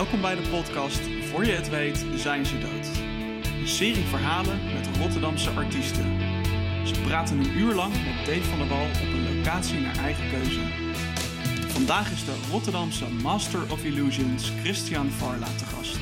[0.00, 1.00] Welkom bij de podcast
[1.30, 2.86] Voor je het weet zijn ze dood.
[3.60, 6.18] Een serie verhalen met Rotterdamse artiesten.
[6.86, 10.30] Ze praten een uur lang met Dave van der Wal op een locatie naar eigen
[10.30, 10.60] keuze.
[11.68, 15.98] Vandaag is de Rotterdamse Master of Illusions Christian Varla te gast.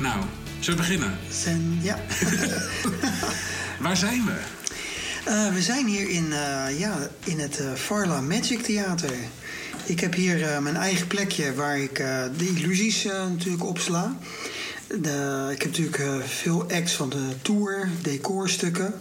[0.00, 0.24] Nou,
[0.60, 1.18] zullen we beginnen?
[1.30, 1.98] Zijn, ja.
[3.84, 4.40] Waar zijn we?
[5.24, 9.14] Eh, we zijn hier in, eh, ja, in het eh, Farla Magic Theater.
[9.84, 14.16] Ik heb hier eh, mijn eigen plekje waar ik eh, de illusies eh, natuurlijk opsla.
[14.86, 19.00] De, ik heb natuurlijk veel acts van de tour, decorstukken.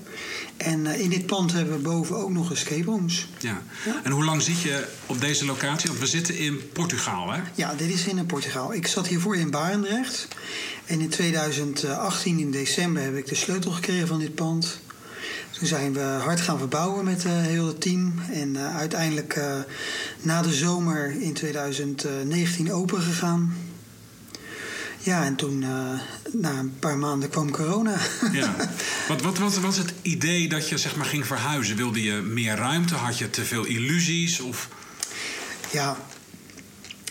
[0.58, 3.27] En in dit pand hebben we boven ook nog escape rooms.
[3.39, 3.62] Ja.
[4.03, 5.89] En hoe lang zit je op deze locatie?
[5.89, 7.41] Want we zitten in Portugal, hè?
[7.55, 8.73] Ja, dit is in Portugal.
[8.73, 10.27] Ik zat hiervoor in Barendrecht.
[10.86, 14.80] En in 2018, in december, heb ik de sleutel gekregen van dit pand.
[15.62, 18.14] Toen zijn we hard gaan verbouwen met het heel het team.
[18.32, 19.60] En eh, uiteindelijk eh,
[20.22, 23.53] na de zomer in 2019 open gegaan.
[25.00, 26.00] Ja, en toen, eh,
[26.31, 27.98] na een paar maanden, kwam corona.
[28.31, 28.56] Ja.
[29.08, 31.75] Wat, wat, wat was het idee dat je zeg maar ging verhuizen?
[31.75, 32.96] Wilde je meer ruimte?
[32.96, 34.40] Had je te veel illusies?
[34.40, 34.70] Of...
[35.72, 35.98] Ja,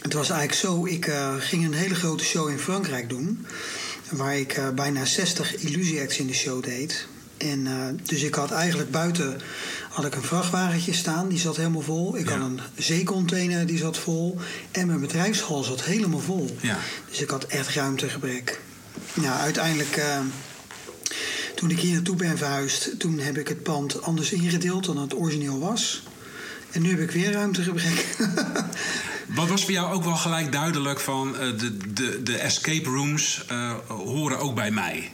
[0.02, 0.86] het was eigenlijk zo.
[0.86, 3.46] Ik eh, ging een hele grote show in Frankrijk doen.
[4.10, 7.06] Waar ik eh, bijna 60 illusie-acts in de show deed.
[7.48, 9.40] En, eh, dus ik had eigenlijk buiten
[9.90, 12.16] had ik een vrachtwagentje staan, die zat helemaal vol.
[12.16, 12.38] Ik Ja.
[12.38, 14.38] had een zeecontainer, die zat vol.
[14.70, 16.56] En mijn bedrijfshal zat helemaal vol.
[16.60, 16.78] Ja.
[17.08, 18.60] Dus ik had echt ruimtegebrek.
[19.14, 20.18] Nou, uiteindelijk, eh,
[21.54, 25.14] toen ik hier naartoe ben verhuisd, toen heb ik het pand anders ingedeeld dan het
[25.14, 26.02] origineel was.
[26.70, 28.06] En nu heb ik weer ruimtegebrek.
[29.34, 33.44] Wat was voor jou ook wel gelijk duidelijk van eh, de, de, de escape rooms
[33.88, 35.10] horen ook bij mij?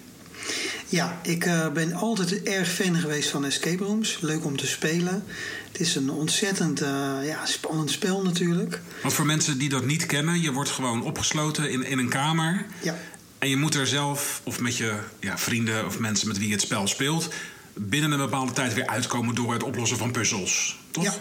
[0.88, 4.18] Ja, ik eh, ben altijd erg fan geweest van escape rooms.
[4.20, 5.24] Leuk om te spelen.
[5.72, 6.88] Het is een ontzettend eh,
[7.24, 8.80] ja, spannend spel natuurlijk.
[9.02, 12.66] Want voor mensen die dat niet kennen, je wordt gewoon opgesloten in, in een kamer.
[12.82, 12.98] Ja,
[13.38, 16.52] En je moet er zelf, of met je ja, vrienden of mensen met wie je
[16.52, 17.28] het spel speelt,
[17.74, 20.78] binnen een bepaalde tijd weer uitkomen door het oplossen van puzzels.
[20.90, 21.04] Toch?
[21.04, 21.14] ja.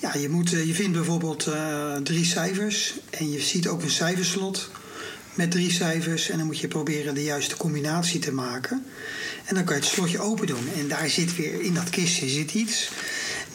[0.00, 1.48] ja je, moet, eh, je vindt bijvoorbeeld
[2.02, 2.94] drie cijfers.
[3.10, 4.70] En je ziet ook een cijferslot
[5.36, 6.30] met drie cijfers.
[6.30, 8.84] En dan moet je proberen de juiste combinatie te maken.
[9.44, 10.68] En dan kan je het slotje open doen.
[10.76, 12.90] En daar zit weer, in dat kistje zit iets.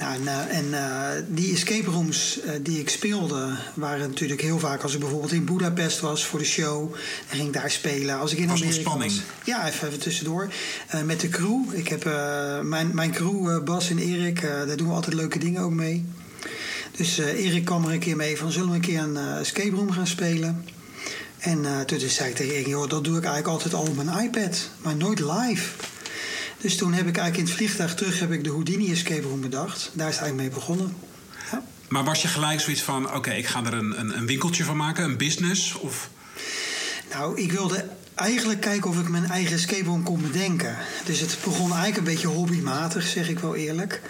[0.01, 4.59] Nou, en eh, en eh, die escape rooms eh, die ik speelde, waren natuurlijk heel
[4.59, 6.91] vaak als ik bijvoorbeeld in Budapest was voor de show.
[6.91, 8.19] Dan ging ik daar spelen.
[8.19, 9.11] Als ik in Was Amerika spanning.
[9.11, 9.21] was.
[9.43, 10.53] Ja, even, even tussendoor.
[11.05, 11.59] Met de crew.
[11.71, 12.03] Ik heb
[12.63, 16.05] mijn, mijn crew, Bas en Erik, daar doen we altijd leuke dingen ook mee.
[16.97, 19.91] Dus Erik kwam er een keer mee van zullen we een keer een escape room
[19.91, 20.65] gaan spelen.
[21.41, 23.95] En eh, toen zei ik tegen Erik, joh, dat doe ik eigenlijk altijd al op
[23.95, 25.69] mijn iPad, maar nooit live.
[26.57, 29.41] Dus toen heb ik eigenlijk in het vliegtuig terug heb ik de Houdini escape room
[29.41, 29.91] bedacht.
[29.93, 30.95] Daar is het eigenlijk mee begonnen.
[31.51, 31.63] Ja.
[31.87, 34.77] Maar was je gelijk zoiets van: oké, ik ga er een, een, een winkeltje van
[34.77, 35.75] maken, een business?
[35.75, 36.09] Of...
[37.11, 37.85] Nou, ik wilde
[38.21, 40.77] eigenlijk kijken of ik mijn eigen escape room kon bedenken.
[41.05, 44.01] Dus het begon eigenlijk een beetje hobbymatig, zeg ik wel eerlijk.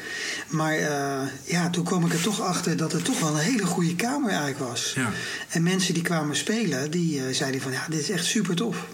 [0.48, 3.66] Maar eh, ja, toen kwam ik er toch achter dat het toch wel een hele
[3.66, 4.94] goede kamer eigenlijk was.
[4.96, 5.12] Ja.
[5.50, 8.86] En mensen die kwamen spelen, die eh, zeiden van ja, dit is echt super tof.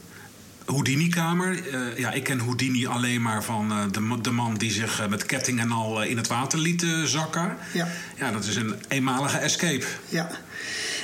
[0.66, 1.74] Houdini-kamer.
[1.74, 5.60] Eh, ja, ik ken Houdini alleen maar van de, de man die zich met ketting
[5.60, 7.58] en al in het water liet zakken.
[7.74, 7.88] Ja.
[8.18, 9.86] Ja, dat is een eenmalige escape.
[10.10, 10.30] Ja.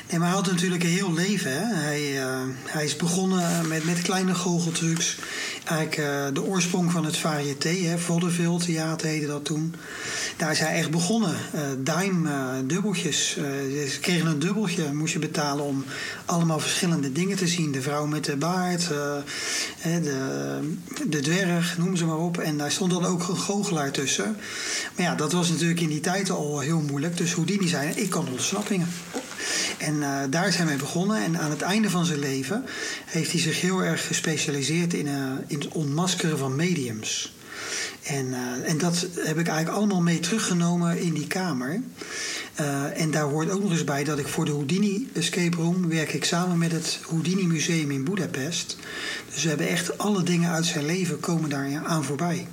[0.09, 1.51] Nee, maar hij had natuurlijk een heel leven.
[1.51, 1.75] Hè?
[1.75, 5.17] Hij, eh, hij is begonnen met, met kleine goocheltrucs.
[5.63, 7.97] Eigenlijk eh, de oorsprong van het variété, hè?
[7.97, 9.75] Vaudeville theater heette dat toen.
[10.37, 11.35] Daar is hij echt begonnen.
[11.51, 13.33] Eh dime, dubbeltjes.
[13.89, 15.85] Ze kregen een dubbeltje, moest je betalen om
[16.25, 17.71] allemaal verschillende dingen te zien.
[17.71, 18.87] De vrouw met de baard,
[19.83, 20.59] de,
[21.07, 22.37] de dwerg, noem ze maar op.
[22.37, 24.37] En daar stond dan ook een goochelaar tussen.
[24.95, 27.17] Maar ja, dat was natuurlijk in die tijd al heel moeilijk.
[27.17, 28.87] Dus Houdini zei, ik kan ontsnappingen.
[29.77, 31.23] En eh, daar hij mee begonnen.
[31.23, 32.65] En aan het einde van zijn leven
[33.05, 35.13] heeft hij zich heel erg gespecialiseerd in, eh,
[35.47, 37.35] in het ontmaskeren van mediums.
[38.03, 41.81] En, eh, en dat heb ik eigenlijk allemaal mee teruggenomen in die kamer.
[42.93, 46.13] En daar hoort ook nog eens bij dat ik voor de Houdini Escape Room werk
[46.13, 48.77] ik samen met het Houdini Museum in Budapest.
[49.33, 52.47] Dus we hebben echt alle dingen uit zijn leven komen daar aan voorbij.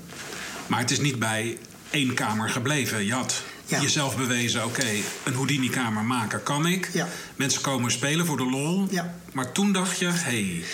[0.66, 1.58] Maar het is niet bij
[1.90, 3.04] één kamer gebleven.
[3.04, 3.80] Je had Ja.
[3.82, 4.86] jezelf bewezen: oké,
[5.24, 6.88] een Houdini-kamer maken kan ik.
[6.92, 7.08] Ja.
[7.36, 8.86] Mensen komen spelen voor de lol.
[8.90, 9.14] Ja.
[9.32, 10.64] Maar toen dacht je: hé, hey,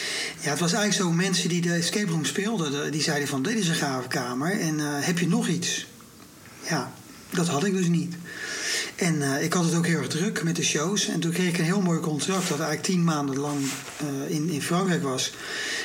[0.40, 3.42] Ja, het was eigenlijk zo, mensen die de escape room speelden, de- die zeiden van
[3.42, 5.86] dit is een gave kamer en eh, heb je nog iets?
[6.68, 6.92] Ja,
[7.30, 8.14] dat had ik dus niet.
[8.96, 11.08] En eh, ik had het ook heel erg druk met de shows.
[11.08, 13.58] En toen kreeg ik een heel mooi contract dat eigenlijk tien maanden lang
[13.96, 15.32] eh, in, in Frankrijk was.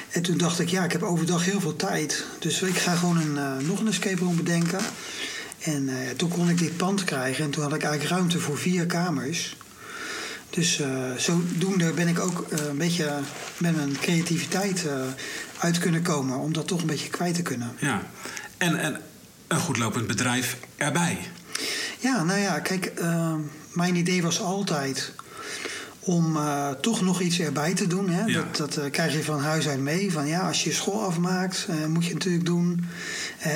[0.09, 2.25] En toen dacht ik, ja, ik heb overdag heel veel tijd.
[2.39, 4.79] Dus ik ga gewoon een, nog een escape room bedenken.
[5.63, 7.43] En eh, toen kon ik dit pand krijgen.
[7.43, 9.55] En toen had ik eigenlijk ruimte voor vier kamers.
[10.49, 10.87] Dus uh,
[11.17, 13.19] zodoende ben ik ook uh, een beetje
[13.57, 14.85] met mijn creativiteit
[15.57, 16.37] uit kunnen komen.
[16.37, 17.71] Om dat toch een beetje kwijt te kunnen.
[17.79, 18.07] Ja,
[18.57, 19.01] en, en
[19.47, 21.19] een goed lopend bedrijf erbij.
[21.99, 22.93] Ja, nou ja, kijk,
[23.73, 25.13] mijn idee was altijd
[26.03, 28.09] om uh, toch nog iets erbij te doen.
[28.09, 28.25] Hè?
[28.25, 28.33] Ja.
[28.33, 30.11] Dat, dat uh, krijg je van huis uit mee.
[30.11, 32.85] Van ja, als je school afmaakt, uh, moet je natuurlijk doen.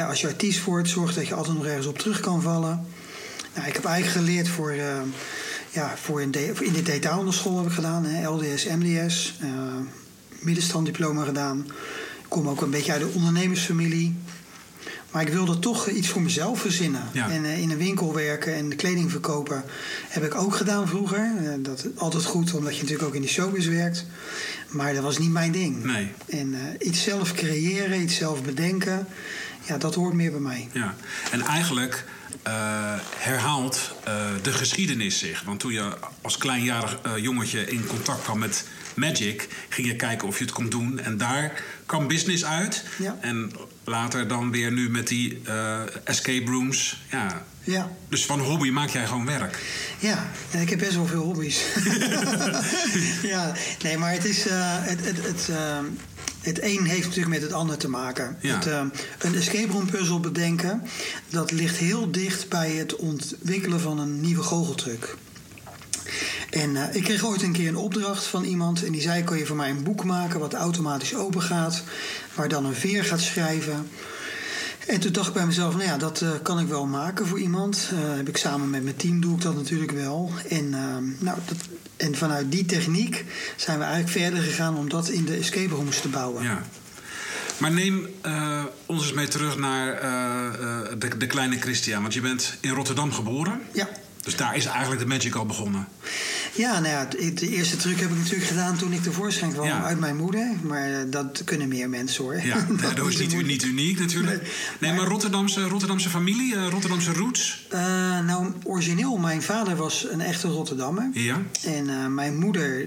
[0.08, 2.86] als je artiest wordt, zorg dat je altijd nog ergens op terug kan vallen.
[3.56, 4.74] Nou, ik heb eigenlijk geleerd voor,
[5.72, 8.06] ja, voor in, de, in de detailhandelsschool heb ik gedaan.
[8.06, 8.30] Hè?
[8.30, 9.40] LDS, MDS,
[10.40, 11.66] middenstanddiploma gedaan.
[12.22, 14.16] Ik kom ook een beetje uit de ondernemersfamilie.
[15.16, 17.04] Maar ik wilde toch iets voor mezelf verzinnen.
[17.12, 17.30] Ja.
[17.30, 19.64] En uh, in een winkel werken en kleding verkopen
[20.08, 21.32] heb ik ook gedaan vroeger.
[21.42, 24.06] Uh, dat is altijd goed, omdat je natuurlijk ook in die showbiz werkt.
[24.70, 25.84] Maar dat was niet mijn ding.
[25.84, 26.12] Nee.
[26.30, 29.08] En uh, iets zelf creëren, iets zelf bedenken,
[29.66, 30.70] ja, dat hoort meer bij mij.
[30.72, 30.96] Ja,
[31.32, 32.06] en eigenlijk
[33.18, 33.96] herhaalt
[34.42, 35.42] de geschiedenis zich.
[35.44, 40.38] Want toen je als kleinjarig jongetje in contact kwam met Magic, ging je kijken of
[40.38, 41.00] je het kon doen.
[41.00, 42.84] En daar kwam business uit.
[42.98, 43.18] Ja.
[43.22, 43.52] En
[43.84, 45.42] later dan weer nu met die
[46.04, 47.02] escape rooms.
[47.12, 47.46] Ja.
[47.66, 47.92] Ja.
[48.10, 49.60] Dus van hobby maak jij gewoon werk.
[50.00, 51.64] Ja, en ik heb best wel veel hobby's.
[53.34, 53.54] ja,
[53.84, 54.48] nee, maar het is.
[54.48, 55.78] Uh, het, het, het, uh,
[56.46, 58.38] het een heeft natuurlijk met het ander te maken.
[58.40, 58.56] Ja.
[58.56, 58.66] Het,
[59.20, 60.84] een escape room puzzel bedenken,
[61.30, 65.16] dat ligt heel dicht bij het ontwikkelen van een nieuwe goocheltruc.
[66.50, 68.84] En uh, ik kreeg ooit een keer een opdracht van iemand.
[68.84, 71.84] En die zei: Kan je voor mij een boek maken wat automatisch open gaat.
[72.34, 73.88] Waar dan een veer gaat schrijven.
[74.88, 77.40] En toen dacht ik bij mezelf: Nou ja, dat uh, kan ik wel maken voor
[77.40, 77.90] iemand.
[77.94, 80.32] Uh, heb ik samen met mijn team doe ik dat natuurlijk wel.
[80.50, 80.70] En,
[81.20, 81.58] nou, dat,
[81.98, 86.02] en vanuit die techniek zijn we eigenlijk verder gegaan om dat in de escape rooms
[86.02, 86.44] te bouwen.
[86.44, 86.64] Ja.
[87.58, 90.00] Maar neem uh, ons eens mee terug naar
[91.00, 92.02] de, de, kleine Christian.
[92.02, 93.62] Want je bent in Rotterdam geboren.
[93.74, 93.90] Ja.
[94.26, 95.88] Dus daar is eigenlijk de magic al begonnen.
[96.54, 99.84] Ja, nou ja, de eerste truc heb ik natuurlijk gedaan toen ik tevoorschijn kwam Ja.
[99.84, 100.48] uit mijn moeder.
[100.62, 102.42] Maar uh, dat kunnen meer mensen hoor.
[102.42, 104.42] Ja, dat is niet, niet uniek natuurlijk.
[104.42, 107.68] Nee, nee maar, maar Rotterdamse, Rotterdamse familie, uh, Rotterdamse roots?
[107.74, 107.80] Uh,
[108.20, 111.10] nou, origineel, mijn vader was een echte Rotterdammer.
[111.14, 111.42] Ja.
[111.64, 112.86] En uh, mijn moeder,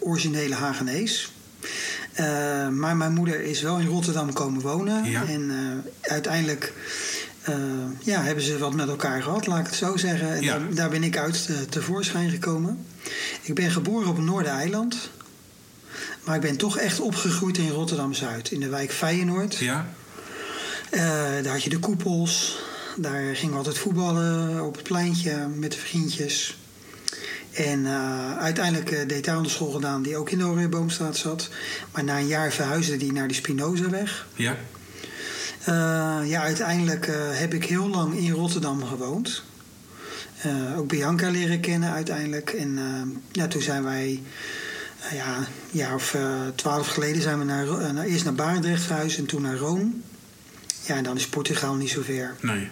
[0.00, 1.32] originele Hagenees.
[2.70, 5.10] Maar mijn moeder is wel in Rotterdam komen wonen.
[5.10, 5.24] Ja.
[5.26, 5.52] En
[6.00, 6.72] uiteindelijk
[7.48, 7.54] uh,
[8.00, 10.34] ja, hebben ze wat met elkaar gehad, laat ik het zo zeggen.
[10.34, 10.58] En Ja.
[10.58, 12.86] daar, daar ben ik uit te, tevoorschijn gekomen.
[13.42, 15.10] Ik ben geboren op Noordereiland.
[16.24, 18.50] Maar ik ben toch echt opgegroeid in Rotterdam-Zuid.
[18.50, 19.56] In de wijk Feyenoord.
[19.56, 19.86] Ja.
[20.90, 22.62] daar had je de koepels.
[22.96, 26.58] Daar gingen we altijd voetballen op het pleintje met de vriendjes.
[27.52, 31.48] En uh, uiteindelijk uh, deed daar de school gedaan die ook in de Oranjeboomstraat zat.
[31.92, 34.26] Maar na een jaar verhuisde die naar die Spinozaweg.
[34.34, 34.56] Ja.
[35.68, 39.42] Uh, ja, uiteindelijk heb ik heel lang in Rotterdam gewoond.
[40.76, 42.50] ook Bianca leren kennen uiteindelijk.
[42.50, 42.78] En
[43.32, 44.22] ja, toen zijn wij,
[45.12, 46.16] ja, een jaar of
[46.54, 49.90] twaalf geleden zijn we naar, naar, eerst naar Barendrecht verhuisd en toen naar Rome.
[50.86, 52.36] Ja, en dan is Portugal niet zo ver.
[52.40, 52.68] Nee.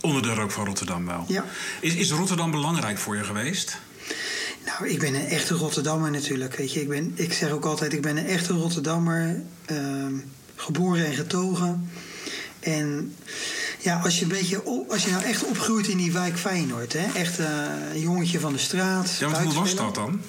[0.00, 1.24] Onder de rook van Rotterdam wel.
[1.28, 1.44] Ja.
[1.80, 3.78] Is, is Rotterdam belangrijk voor je geweest?
[4.64, 6.56] Nou, ik ben een echte Rotterdammer natuurlijk.
[6.56, 6.80] Weet je.
[6.80, 9.42] Ik, ben, ik zeg ook altijd, ik ben een echte Rotterdammer.
[9.70, 10.06] Uh,
[10.56, 11.90] geboren en getogen.
[12.60, 13.14] En
[13.84, 16.92] ja, als je, een beetje, als je nou echt opgroeit in die wijk Feyenoord.
[16.92, 17.12] Hè?
[17.14, 17.46] Echt uh,
[17.92, 19.16] een jongetje van de straat.
[19.18, 20.20] Ja, hoe was dat dan?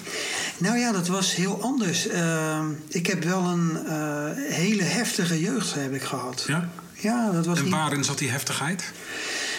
[0.58, 2.06] Nou ja, dat was heel anders.
[2.06, 6.44] Uh, ik heb wel een uh, hele heftige jeugd heb ik gehad.
[6.46, 6.68] Ja?
[6.92, 7.72] Ja, dat was en niet...
[7.72, 8.92] waarin zat die heftigheid?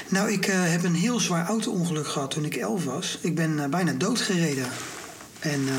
[0.10, 3.18] Nou, ik heb een heel zwaar auto-ongeluk gehad toen ik elf was.
[3.22, 4.68] Ik ben bijna doodgereden.
[5.40, 5.70] En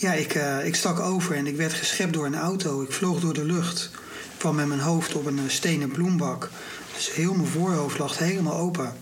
[0.00, 2.82] ja, ik, ik stak over en ik werd geschept door een auto.
[2.82, 3.90] Ik vloog door de lucht.
[4.32, 6.50] Ik kwam met mijn hoofd op een stenen bloembak.
[6.94, 8.92] Dus heel mijn voorhoofd lag helemaal open.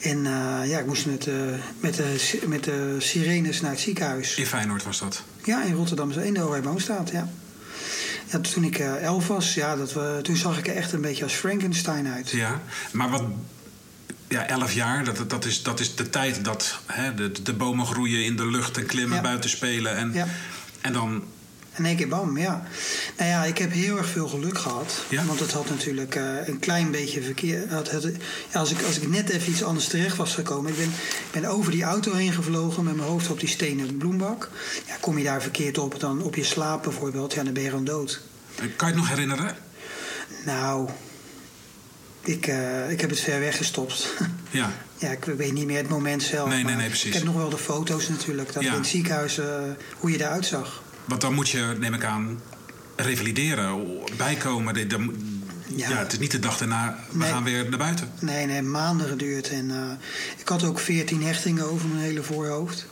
[0.00, 0.22] En
[0.64, 1.28] ja, ik moest met,
[1.80, 4.34] met, de, met de sirenes naar het ziekenhuis.
[4.34, 5.22] In Feyenoord was dat?
[5.44, 7.28] Ja, in Rotterdam, in de Orijboomstraat, ja.
[8.26, 11.24] Ja, toen ik elf was, ja, dat we, toen zag ik er echt een beetje
[11.24, 12.30] als Frankenstein uit.
[12.30, 12.62] Ja,
[12.92, 13.22] maar wat.
[14.28, 17.86] Ja, elf jaar, dat, dat, is, dat is de tijd dat hè, de, de bomen
[17.86, 19.22] groeien in de lucht en klimmen, Ja.
[19.22, 19.96] buiten spelen.
[19.96, 20.26] En, Ja.
[20.80, 21.22] en dan.
[21.76, 22.66] In één keer bam, ja.
[23.16, 25.04] Nou ja, ik heb heel erg veel geluk gehad.
[25.08, 25.24] Ja?
[25.24, 27.64] Want het had natuurlijk eh, een klein beetje verkeer.
[27.68, 28.02] Het had,
[28.52, 30.70] ja, als, ik, als ik net even iets anders terecht was gekomen.
[30.70, 30.92] Ik ben,
[31.32, 34.50] ben over die auto heen gevlogen met mijn hoofd op die stenen bloembak.
[34.86, 37.68] Ja, kom je daar verkeerd op, dan op je slaap bijvoorbeeld, ja, dan ben je
[37.68, 38.20] gewoon dood.
[38.56, 39.56] Kan je het nog herinneren?
[40.44, 40.88] Nou,
[42.24, 44.06] ik, eh, ik heb het ver weggestopt.
[44.50, 44.72] Ja.
[44.98, 46.48] ja, ik weet niet meer het moment zelf.
[46.48, 47.06] Nee, nee, nee, precies.
[47.06, 48.52] Ik heb nog wel de foto's natuurlijk.
[48.52, 48.70] Dat Ja.
[48.72, 49.46] in het ziekenhuis, eh,
[49.98, 50.82] hoe je eruit zag.
[51.04, 52.40] Want dan moet je, neem ik aan,
[52.96, 54.74] revalideren, bijkomen.
[54.74, 55.12] De- de-
[55.66, 55.88] ja.
[55.88, 55.96] Ja.
[55.96, 57.30] het is niet de dag daarna, we Nee.
[57.30, 58.10] gaan weer naar buiten.
[58.20, 59.48] Nee, nee, maanden geduurd.
[59.48, 59.76] En eh,
[60.38, 62.86] ik had ook veertien hechtingen over mijn hele voorhoofd.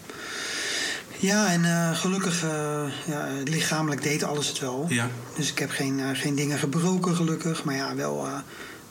[1.19, 2.43] Ja, en gelukkig,
[3.07, 4.87] ja, lichamelijk deed alles het wel.
[4.89, 5.09] Ja.
[5.37, 7.65] Dus ik heb geen, geen dingen gebroken, gelukkig.
[7.65, 8.27] Maar ja, wel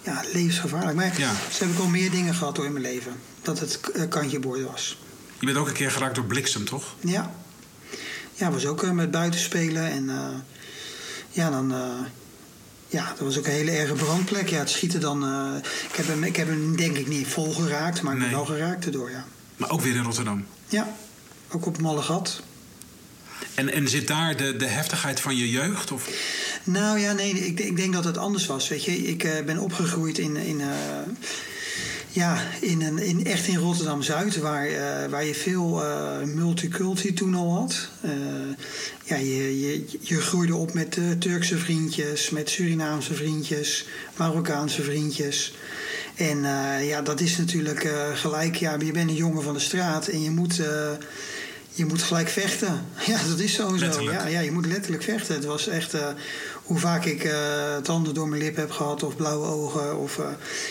[0.04, 0.96] ja, levensgevaarlijk.
[0.96, 1.32] Maar Ja.
[1.52, 3.14] ze heb ik al meer dingen gehad door in mijn leven.
[3.42, 4.98] Dat het eh, kantje boord was.
[5.40, 6.96] Je bent ook een keer geraakt door bliksem, toch?
[7.00, 7.34] Ja.
[8.34, 9.92] Ja, was ook eh, met buitenspelen.
[9.92, 10.26] En eh,
[11.30, 11.74] ja, dan...
[12.88, 14.50] ja, dat was ook een hele erge brandplek.
[14.50, 15.24] Ja, het schieten dan...
[15.90, 18.46] ik, heb hem, ik heb hem denk ik niet vol geraakt, maar ik ben wel
[18.46, 19.26] geraakt erdoor, ja.
[19.58, 20.46] Maar ook weer in Rotterdam.
[20.68, 20.96] Ja,
[21.50, 22.42] ook op Mallegat.
[23.56, 25.92] En, en zit daar de, de heftigheid van je jeugd?
[25.92, 26.10] Of?
[26.64, 28.70] Nou ja, nee, ik, ik denk dat het anders was.
[28.70, 30.68] Weet je, ik eh, ben opgegroeid in, in, eh,
[32.10, 35.82] ja, in, een, in, echt in Rotterdam Zuid, waar, eh, waar je veel
[36.26, 37.90] multiculti toen al had.
[39.06, 43.88] Ja, je, je, je groeide op met Turkse vriendjes, met Surinaamse vriendjes,
[44.18, 45.54] Marokkaanse vriendjes.
[46.16, 46.38] En
[46.86, 50.32] ja, dat is natuurlijk gelijk, ja, je bent een jongen van de straat en je
[50.32, 50.56] moet.
[51.74, 52.86] je moet gelijk vechten.
[53.08, 53.58] Ja, dat is.
[53.58, 54.18] Letterlijk.
[54.22, 55.36] Ja, ja, je moet letterlijk vechten.
[55.36, 55.96] Het was echt
[56.64, 59.98] hoe vaak ik eh, tanden door mijn lip heb gehad of blauwe ogen.
[59.98, 60.26] Of, eh,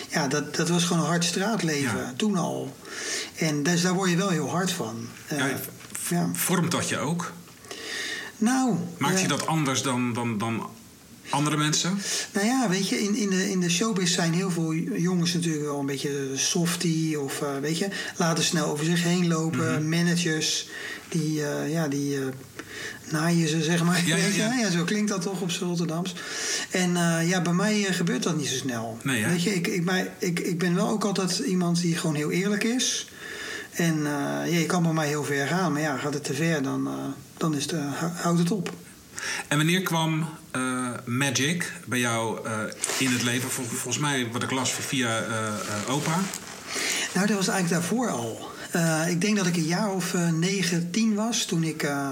[0.09, 1.97] ja, dat, dat was gewoon een hard straatleven.
[1.97, 2.13] Ja.
[2.17, 2.75] Toen al.
[3.35, 5.07] En dus, daar word je wel heel hard van.
[5.27, 5.59] Eh, Ja,
[6.09, 6.29] ja.
[6.33, 7.31] Vormt dat je ook?
[8.37, 10.69] Nou, Maakt je dat anders dan, dan, dan
[11.29, 12.01] andere mensen?
[12.33, 15.65] Nou ja, weet je, in, in, de, in de showbiz zijn heel veel jongens natuurlijk
[15.65, 17.15] wel een beetje softy.
[17.15, 19.73] Of weet je, laten snel over zich heen lopen.
[19.73, 19.89] Mhm.
[19.89, 20.69] Managers,
[21.09, 22.17] die, ja, die
[23.11, 24.01] naaien ze, zeg maar.
[24.05, 24.53] Ja, ja, weet ja.
[24.53, 26.15] ja, zo klinkt dat toch op Rotterdams.
[26.71, 28.97] En eh, ja, bij mij eh, gebeurt dat niet zo snel.
[29.03, 32.15] Nee, weet je, ik, ik, maar, ik, ik ben wel ook altijd iemand die gewoon
[32.15, 33.07] heel eerlijk is.
[33.71, 35.71] En eh, ja, je kan bij mij heel ver gaan.
[35.71, 36.89] Maar ja, gaat het te ver, dan,
[37.37, 38.73] dan is het, hou- houdt het op.
[39.47, 40.29] En wanneer kwam
[41.05, 42.39] Magic bij jou
[42.99, 43.49] in het leven?
[43.49, 45.23] Vol- volgens mij, wat ik las via
[45.87, 46.19] opa.
[47.13, 48.50] Nou, dat was eigenlijk daarvoor al.
[48.71, 52.09] Eh, ik denk dat ik een jaar of eh, negen, tien was toen ik eh,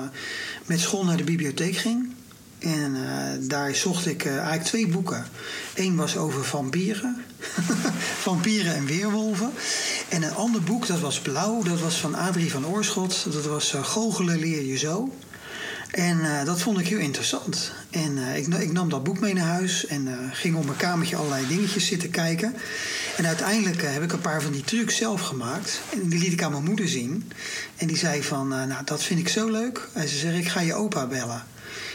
[0.65, 2.13] met school naar de bibliotheek ging.
[2.59, 2.97] En
[3.41, 5.25] daar zocht ik eigenlijk twee boeken.
[5.75, 7.25] Eén was over vampieren.
[8.27, 9.51] vampieren en weerwolven.
[10.09, 11.63] En een ander boek, dat was blauw.
[11.63, 13.25] Dat was van Adrie van Oorschot.
[13.33, 15.13] Dat was Goochelen leer je zo.
[15.91, 17.71] En dat vond ik heel interessant.
[17.89, 21.47] En ik, ik nam dat boek mee naar huis en ging op mijn kamertje allerlei
[21.47, 22.55] dingetjes zitten kijken.
[23.19, 25.81] En uiteindelijk eh, heb ik een paar van die trucs zelf gemaakt.
[25.93, 27.31] En die liet ik aan mijn moeder zien.
[27.75, 29.87] En die zei van, eh, nou dat vind ik zo leuk.
[29.93, 31.43] En ze zei, ik ga je opa bellen.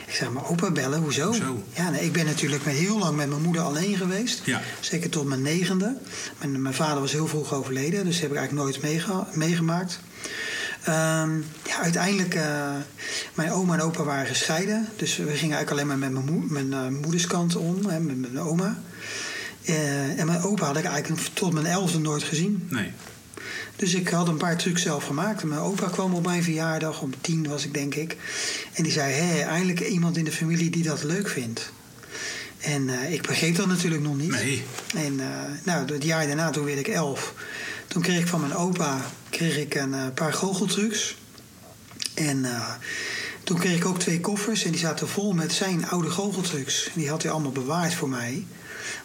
[0.07, 1.26] Ik zeg, maar opa bellen, hoezo?
[1.26, 1.62] Hoezo?
[1.73, 4.40] Ja, nee, ik ben natuurlijk heel lang met mijn moeder alleen geweest.
[4.45, 4.61] Ja.
[4.81, 5.97] Zeker tot mijn negende.
[6.38, 9.99] Mijn, mijn vader was heel vroeg overleden, dus heb ik eigenlijk nooit meega- meegemaakt.
[10.85, 11.31] Ehm,
[11.66, 12.73] ja, uiteindelijk, eh,
[13.35, 14.88] mijn oma en opa waren gescheiden.
[14.97, 18.78] Dus we gingen eigenlijk alleen maar met mijn, mijn moederskant om, hè, met mijn oma.
[19.64, 22.66] Eh, en mijn opa had ik eigenlijk tot mijn elfde nooit gezien.
[22.71, 22.90] Nee.
[23.76, 25.44] Dus ik had een paar trucs zelf gemaakt.
[25.44, 28.16] Mijn opa kwam op mijn verjaardag, om tien was ik denk ik.
[28.73, 31.73] En die zei, hé, eindelijk iemand in de familie die dat leuk vindt.
[32.61, 34.30] En eh, ik begreep dat natuurlijk nog niet.
[34.30, 34.64] Nee.
[34.94, 35.26] En eh,
[35.64, 37.35] nou, het jaar daarna, toen werd ik elf.
[37.88, 41.16] Toen kreeg ik van mijn opa kreeg ik een paar goocheltrucs.
[42.14, 42.47] En
[43.44, 44.64] toen kreeg ik ook twee koffers.
[44.64, 46.90] En die zaten vol met zijn oude goocheltrucs.
[46.94, 48.44] Die had hij allemaal bewaard voor mij.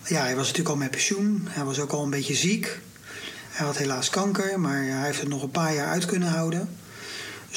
[0.08, 1.48] Ja, hij was natuurlijk al met pensioen.
[1.50, 2.80] Hij was ook al een beetje ziek.
[3.50, 6.78] Hij had helaas kanker, maar hij heeft het nog een paar jaar uit kunnen houden.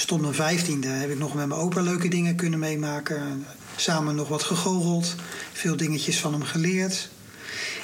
[0.07, 3.47] Tot mijn vijftiende heb ik nog met mijn opa leuke dingen kunnen meemaken.
[3.77, 5.15] Samen nog wat gegoocheld.
[5.53, 7.09] Veel dingetjes van hem geleerd.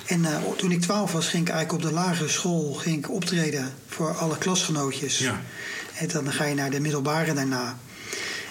[0.06, 3.10] En eh, toen ik twaalf was, ging ik eigenlijk op de lagere school ging ik
[3.10, 5.18] optreden voor alle klasgenootjes.
[5.18, 5.42] Ja.
[5.94, 7.78] En dan ga je naar de middelbare daarna.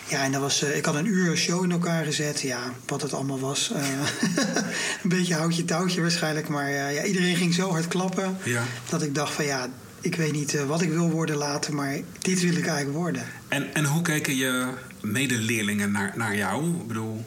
[0.09, 2.41] Ja, en dat was, eh, ik had een uur show in elkaar gezet.
[2.41, 3.71] Ja, wat het allemaal was.
[3.71, 3.83] Eh,
[5.03, 6.47] een beetje houtje touwtje waarschijnlijk.
[6.47, 8.37] Maar eh, ja, iedereen ging zo hard klappen.
[8.43, 8.63] Ja.
[8.89, 9.67] Dat ik dacht van ja,
[10.01, 11.73] ik weet niet wat ik wil worden later.
[11.73, 13.23] Maar dit wil ik eigenlijk worden.
[13.47, 14.67] En, en hoe keken je
[15.01, 16.69] medeleerlingen naar, naar jou?
[16.69, 17.25] Ik bedoel,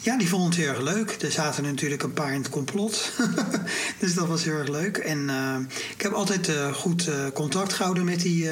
[0.00, 1.16] Ja, die vonden het heel erg leuk.
[1.20, 3.12] Er zaten natuurlijk een paar in het complot.
[3.98, 4.96] dus dat was heel erg leuk.
[4.96, 5.30] En
[5.96, 8.48] ik heb altijd goed contact gehouden met die,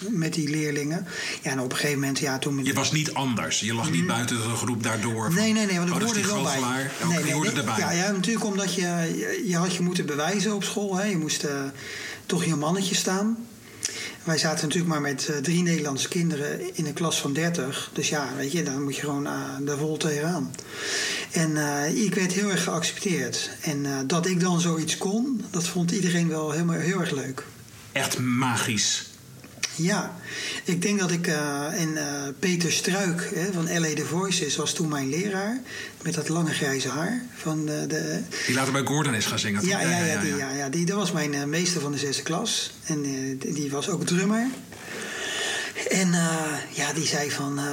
[0.00, 1.06] met die leerlingen.
[1.42, 2.64] Ja, en op een gegeven moment, ja, toen...
[2.64, 3.60] je was niet anders.
[3.60, 5.28] Je lag niet buiten de groep daardoor.
[5.28, 5.34] Mm.
[5.34, 6.52] Nee, nee, nee, want ik oh, is hoorde die er wel bij.
[6.52, 6.90] goochelaar.
[7.02, 7.58] Oh, nee, nee, hoorde nee.
[7.58, 7.78] erbij.
[7.78, 10.96] Ja, ja, natuurlijk omdat je, je, je had je moeten bewijzen op school.
[10.96, 11.04] Hè.
[11.04, 11.62] Je moest eh,
[12.26, 13.46] toch je mannetje staan.
[14.24, 17.90] Wij zaten natuurlijk maar met eh, drie Nederlandse kinderen in een klas van 30.
[17.92, 20.54] Dus ja, weet je, dan moet je gewoon uh, de vol tegenaan.
[21.30, 21.56] En
[21.96, 23.50] ik werd heel erg geaccepteerd.
[23.60, 27.44] En uh, dat ik dan zoiets kon, dat vond iedereen wel heel, heel erg leuk.
[27.92, 29.15] Echt magisch.
[29.76, 30.16] Ja,
[30.64, 31.26] ik denk dat ik.
[31.26, 32.02] Uh, en uh,
[32.38, 35.60] Peter Struik hè, van LA The Voices was toen mijn leraar.
[36.02, 37.22] Met dat lange grijze haar.
[37.36, 38.20] Van de, de...
[38.46, 39.66] Die later bij Gordon is gaan zingen.
[39.66, 41.98] Ja, ja, ja, ja, die, ja, ja die, dat was mijn uh, meester van de
[41.98, 42.72] zesde klas.
[42.84, 44.46] En die, die was ook drummer.
[45.88, 47.64] En eh, ja, die zei van, eh,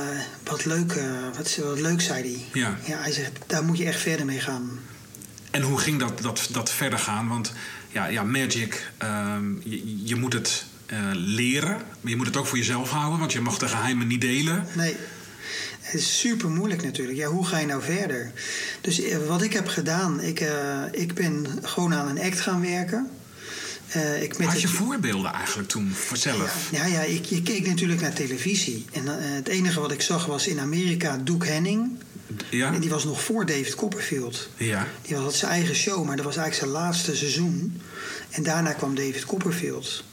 [0.44, 1.06] wat leuk, eh,
[1.36, 2.62] wat, wat leuk, zei hij.
[2.62, 2.78] Ja.
[2.86, 2.98] ja.
[3.02, 4.80] Hij zegt, daar moet je echt verder mee gaan.
[5.52, 7.28] En hoe ging dat, dat, dat verder gaan?
[7.28, 7.54] Want
[7.92, 11.78] ja, ja Magic, ehm, je, je moet het eh, leren.
[12.02, 14.66] Maar je moet het ook voor jezelf houden, want je mag de geheimen niet delen.
[14.74, 14.96] Nee,
[15.82, 17.18] het is super moeilijk natuurlijk.
[17.18, 18.32] Ja, hoe ga je nou verder?
[18.82, 22.62] Dus eh, wat ik heb gedaan, ik, eh, ik ben gewoon aan een act gaan
[22.62, 23.10] werken.
[23.88, 26.68] Eh, ik met Had je het- voorbeelden eigenlijk toen voor zelf?
[26.72, 28.86] Ja, ja, ik, je keek natuurlijk naar televisie.
[28.92, 29.04] En
[29.36, 31.92] het enige wat ik zag was in Amerika Duke Henning.
[32.50, 32.74] Ja?
[32.74, 34.50] En die was nog voor David Copperfield.
[34.58, 34.88] Ja.
[35.02, 37.82] Die had zijn eigen show, maar dat was eigenlijk zijn laatste seizoen.
[38.30, 40.04] En daarna kwam David Copperfield.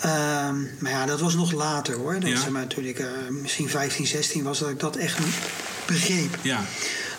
[0.00, 2.20] Ehm, maar ja, dat was nog later hoor.
[2.20, 2.34] Dat Ja.
[2.34, 5.18] was maar toen ik eh, misschien 15, 16 was, dat ik dat echt
[5.86, 6.38] begreep.
[6.42, 6.64] Ja.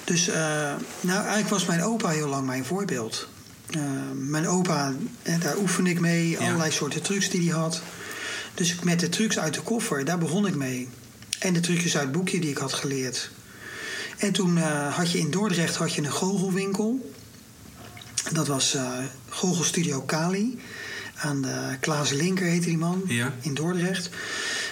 [0.04, 3.28] Dus eh, nou, eigenlijk was mijn opa heel lang mijn voorbeeld.
[3.70, 3.82] Eh,
[4.14, 4.94] mijn opa,
[5.40, 6.38] daar oefende ik mee, Ja.
[6.40, 7.82] allerlei soorten trucs die hij had.
[8.54, 10.90] Dus ik- met de trucs uit de koffer, daar begon ik mee.
[11.40, 13.30] En de trucjes uit het boekje die ik had geleerd.
[14.18, 17.12] En toen eh, had je in Dordrecht had je een goochelwinkel.
[18.32, 18.92] Dat was eh
[19.30, 20.60] Goochelstudio Kali.
[21.22, 23.02] Aan de Klaas Linker heette die man.
[23.08, 23.34] Ja.
[23.42, 24.10] In Dordrecht.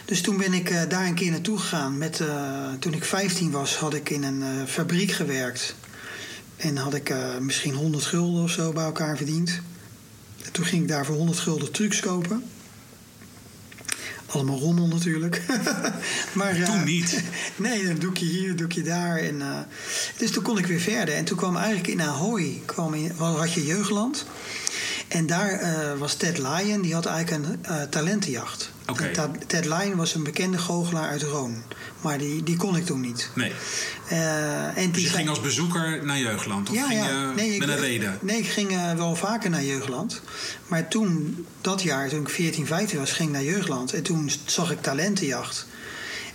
[0.06, 1.98] Dus toen ben ik eh, daar een keer naartoe gegaan.
[1.98, 5.76] Met, eh, toen ik 15 was, had ik in een eh, fabriek gewerkt.
[6.58, 9.62] En had ik misschien 100 gulden of zo bij elkaar verdiend.
[10.46, 12.44] En toen ging ik daar voor 100 gulden trucs kopen.
[14.26, 15.42] Allemaal rommel natuurlijk.
[16.34, 17.24] maar, Toen niet.
[17.56, 19.18] Nee, dan doe ik je hier, doe ik je daar.
[19.18, 19.68] En,
[20.18, 21.16] dus toen kon ik weer verder.
[21.16, 24.26] En toen kwam eigenlijk in Ahoy, kwam in, had je Jeugdland.
[25.08, 28.72] En daar eh, was Ted Lyon, die had eigenlijk een eh, talentenjacht.
[29.48, 31.64] Ted Lyon was een bekende goochelaar uit Roon.
[32.02, 33.30] Maar die, die kon ik toen niet.
[33.36, 33.52] Nee.
[34.08, 36.70] Eh, en Dus die je ging als bezoeker naar Jeugdland?
[36.70, 38.18] Of ging je Nee, met een reden?
[38.22, 40.22] Nee, ik ging wel vaker naar Jeugdland.
[40.68, 43.94] Maar toen, dat jaar, toen ik 14, 15 was, ging ik naar Jeugdland.
[43.94, 45.68] En toen zag ik talentenjacht.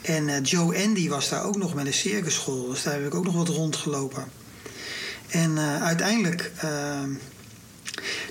[0.02, 2.68] En Joe Andy was daar ook nog met een circusschool.
[2.68, 4.24] Dus daar heb ik ook nog wat rondgelopen.
[5.28, 6.70] En uiteindelijk, eh,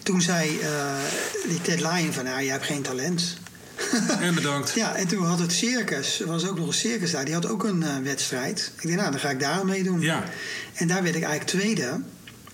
[0.04, 0.96] toen zei eh,
[1.48, 2.24] die Ted Lyon van...
[2.24, 3.38] Nou, jij hebt geen talent.
[4.20, 4.74] En bedankt.
[4.82, 7.50] Ja, en toen had het circus, er was ook nog een circus daar, die had
[7.50, 8.72] ook een eh, wedstrijd.
[8.76, 10.02] Ik dacht, nou, dan ga ik daar meedoen.
[10.02, 10.24] Ja.
[10.74, 12.02] En daar werd ik eigenlijk tweede.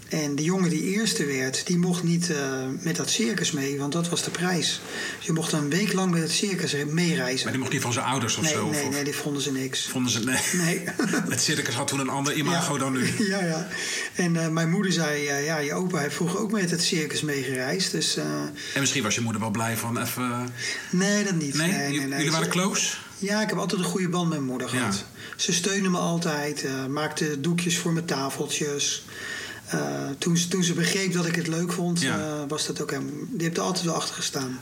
[0.10, 2.38] En de jongen die eerste werd, die mocht niet eh,
[2.82, 4.82] met dat circus mee, want dat was de prijs.
[5.18, 7.44] Dus je mocht een week lang met het circus meereizen.
[7.44, 8.70] Maar die mocht niet van zijn ouders of Nee, zo?
[8.70, 9.88] nee, of, nee, die vonden ze niks.
[9.88, 10.20] Vonden ze...
[10.24, 10.38] Nee.
[10.54, 10.82] Nee.
[11.30, 13.14] Het circus had toen een ander imago dan nu.
[13.28, 13.68] Ja, ja.
[14.16, 17.22] En eh, mijn moeder zei, eh, ja, je opa heeft vroeger ook met het circus
[17.22, 17.92] meegereisd.
[17.92, 20.50] Dus En misschien was je moeder wel blij van even...
[20.90, 21.54] nee, dat niet.
[21.56, 21.92] Nee?
[21.92, 22.96] Jullie waren close?
[23.20, 24.78] Ja, ik heb altijd een goede band met mijn moeder Ja.
[24.80, 25.04] gehad.
[25.36, 29.04] Ze steunde me altijd, maakte doekjes voor mijn tafeltjes.
[29.68, 29.80] Eh,
[30.18, 32.18] toen, ze- toen ze begreep dat ik het leuk vond, Ja.
[32.18, 33.28] eh, was dat ook hem.
[33.32, 34.60] Die heeft er altijd wel achter gestaan.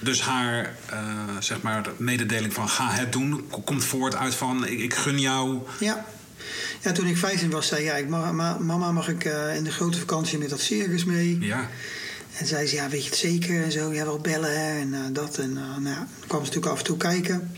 [0.00, 0.98] Dus haar uh,
[1.40, 3.44] zeg maar, de mededeling van ga het doen...
[3.64, 5.58] komt voort uit van ik, ik gun jou...
[5.80, 6.06] Ja.
[6.82, 9.64] ja, toen ik 15 was, zei ja, ik mag, ma- mama mag ik eh, in
[9.64, 11.38] de grote vakantie met dat circus mee.
[11.40, 11.70] Ja.
[12.38, 13.62] En zei ze, ja, weet je het zeker?
[13.62, 15.38] En zo, ja, wel bellen hè, en eh, dat.
[15.38, 17.52] En eh, nou ja, dan kwam ze natuurlijk af en toe kijken.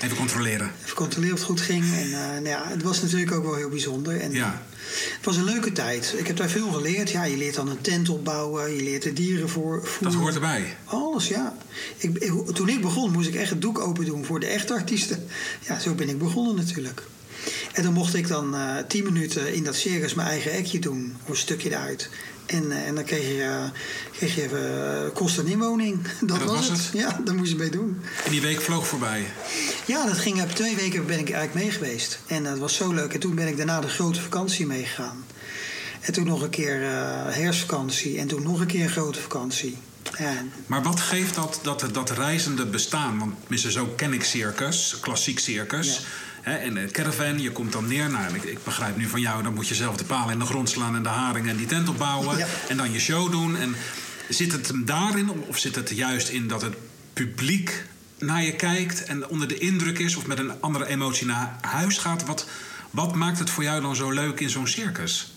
[0.00, 0.70] Even controleren.
[0.84, 1.84] Even controleren of het goed ging.
[1.94, 4.20] En eh, nou ja, het was natuurlijk ook wel heel bijzonder.
[4.20, 4.62] En, Ja.
[5.16, 6.14] Het was een leuke tijd.
[6.16, 7.10] Ik heb daar veel geleerd.
[7.10, 8.74] Ja, je leert dan een tent opbouwen.
[8.76, 10.76] Je leert de dieren voor, Dat hoort erbij.
[10.84, 11.56] Alles, ja.
[11.96, 14.72] Ik, ik- toen ik begon, moest ik echt het doek open doen voor de echte
[14.72, 15.26] artiesten.
[15.68, 17.02] Ja, zo ben ik begonnen natuurlijk.
[17.72, 21.16] En dan mocht ik dan eh tien minuten in dat circus mijn eigen actje doen.
[21.22, 22.08] Of een stukje eruit.
[22.50, 23.64] En, eh, en dan kreeg je, eh,
[24.16, 25.98] kreeg je eh, kost een inwoning.
[26.20, 26.90] Dat, dat was het?
[26.92, 28.02] Ja, daar moest je mee doen.
[28.24, 29.26] En die week vloog voorbij.
[29.86, 32.20] Ja, dat ging twee weken ben ik eigenlijk mee geweest.
[32.26, 33.14] En dat was zo leuk.
[33.14, 35.24] En toen ben ik daarna de grote vakantie meegegaan.
[36.00, 38.18] En toen nog een keer eh herfstvakantie.
[38.18, 39.78] En toen nog een keer een grote vakantie.
[40.18, 43.18] Ja, Maar wat geeft dat, dat, dat reizende bestaan?
[43.18, 46.00] Want tenminste, zo ken ik circus, klassiek circus.
[46.40, 48.10] Hè, en de caravan, je komt dan neer.
[48.10, 50.44] Nou, ik, ik begrijp nu van jou, dan moet je zelf de palen in de
[50.44, 52.38] grond slaan en de haringen en die tent opbouwen.
[52.38, 52.46] Ja.
[52.68, 53.56] En dan je show doen.
[53.56, 53.74] En
[54.28, 56.74] zit het hem daarin, of zit het juist in dat het
[57.12, 57.84] publiek
[58.18, 61.98] naar je kijkt en onder de indruk is of met een andere emotie naar huis
[61.98, 62.24] gaat?
[62.24, 62.46] Wat,
[62.90, 65.34] wat maakt het voor jou dan zo leuk in zo'n circus?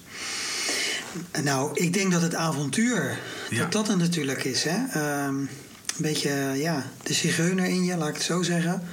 [1.43, 3.59] Nou, ik denk dat het avontuur, Ja.
[3.59, 4.63] dat dat er natuurlijk is.
[4.63, 4.85] Hè?
[4.89, 5.49] Ehm, een
[5.97, 8.83] beetje, ja, de zigeuner in je, laat ik het zo zeggen.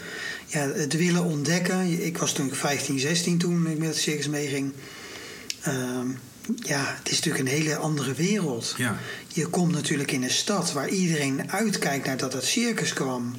[0.51, 2.05] Ja, het willen ontdekken.
[2.05, 4.73] Ik was toen ik 15, 16 toen ik met het circus meeging.
[5.63, 6.09] Ehm,
[6.57, 8.75] ja, het is natuurlijk een hele andere wereld.
[8.77, 8.99] Ja.
[9.29, 13.35] Je komt natuurlijk in een stad waar iedereen uitkijkt naar dat het circus kwam.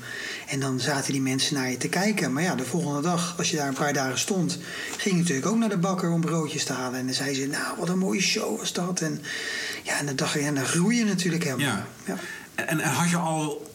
[0.48, 2.34] En dan zaten die mensen naar je te kijken.
[2.34, 4.58] Maar ja, de volgende dag, als je daar een paar dagen stond,
[4.98, 7.00] ging je natuurlijk ook naar de bakker om broodjes te halen.
[7.00, 9.02] En dan zei ze, nou, wat een mooie show was dat.
[9.02, 9.22] En
[9.84, 11.66] ja, en dan dacht je, en dan groei je natuurlijk helemaal.
[11.66, 11.88] Ja.
[12.06, 12.18] Ja.
[12.56, 13.71] En, en had je al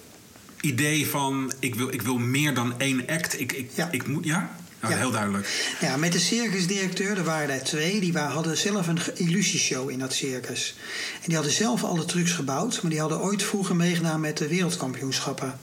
[0.60, 3.40] idee van ik wil, ik wil meer dan één act.
[3.40, 3.88] Ik, ik, Ja.
[3.90, 4.56] ik moet, ja?
[4.88, 4.96] Ja.
[4.96, 5.74] heel duidelijk.
[5.80, 10.12] Ja, met de circusdirecteur, er waren er twee, die hadden zelf een illusieshow in dat
[10.12, 10.74] circus.
[11.14, 14.48] En die hadden zelf alle trucs gebouwd, maar die hadden ooit vroeger meegedaan met de
[14.48, 15.58] wereldkampioenschappen.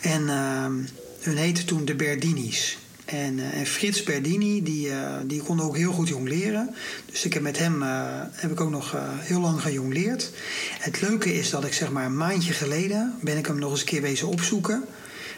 [0.00, 0.72] En ehm,
[1.20, 2.78] hun heette toen de Berdini's.
[3.14, 6.74] En, eh, en Frits Berdini, die, eh, die kon ook heel goed jongleren.
[7.06, 10.30] Dus ik heb met hem eh, heb ik ook nog heel lang gejongleerd.
[10.78, 13.80] Het leuke is dat ik zeg maar een maandje geleden ben ik hem nog eens
[13.80, 14.84] een keer wezen opzoeken.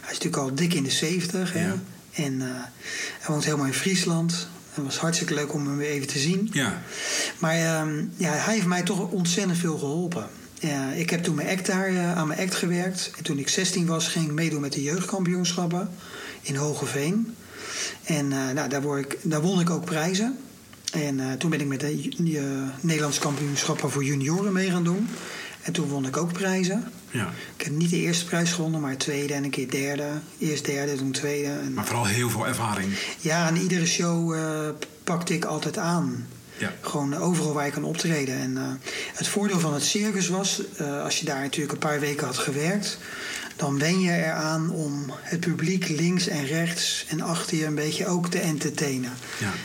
[0.01, 1.53] Hij is natuurlijk al dik in de 70.
[1.53, 1.67] Hè?
[1.67, 1.75] Ja.
[2.13, 2.41] En
[3.21, 4.49] hij woont helemaal in Friesland.
[4.73, 6.49] Het was hartstikke leuk om hem weer even te zien.
[6.53, 6.83] Ja,
[7.39, 10.27] Maar ehm, ja, hij heeft mij toch ontzettend veel geholpen.
[10.59, 13.11] Ja, ik heb toen mijn act daar, aan mijn act gewerkt.
[13.17, 15.91] En toen ik 16 was, ging ik meedoen met de jeugdkampioenschappen
[16.43, 17.35] in Hogeveen.
[18.05, 20.39] En eh, nou, daar, word ik, daar won ik ook prijzen.
[20.93, 22.43] En eh, toen ben ik met de ju- eh,
[22.81, 25.09] Nederlandse kampioenschappen voor junioren mee gaan doen.
[25.63, 26.85] En toen won ik ook prijzen.
[27.11, 27.31] ja.
[27.57, 30.09] Ik heb niet de eerste prijs gewonnen, maar tweede en een keer derde.
[30.39, 31.49] Eerst derde, toen tweede.
[31.49, 32.93] En Maar vooral heel veel ervaring.
[33.21, 34.37] ja, en iedere show
[35.05, 36.27] pakte ik altijd aan.
[36.59, 36.73] Ja.
[36.81, 38.35] Gewoon overal waar ik kan optreden.
[38.39, 38.81] En
[39.15, 40.63] het voordeel van het circus was,
[41.03, 42.99] als je daar natuurlijk een paar weken had gewerkt,
[43.57, 48.07] dan wen je eraan om het publiek links en rechts en achter je een beetje
[48.07, 49.13] ook te entertainen.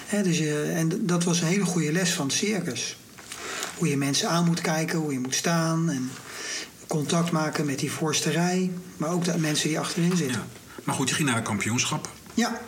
[0.10, 0.22] Ja.
[0.22, 2.98] Dus je, en dat was een hele goede les van het circus.
[3.78, 6.12] Hoe je mensen aan moet kijken, hoe je moet staan en
[6.88, 10.38] contact maken met die voorste rij, maar ook de mensen die achterin zitten.
[10.38, 10.60] ja.
[10.84, 12.10] Maar goed, je ging naar de kampioenschap.
[12.34, 12.62] Ja,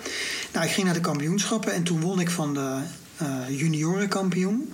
[0.53, 2.79] nou, ik ging naar de kampioenschappen en toen won ik van de
[3.17, 4.73] eh juniorenkampioen.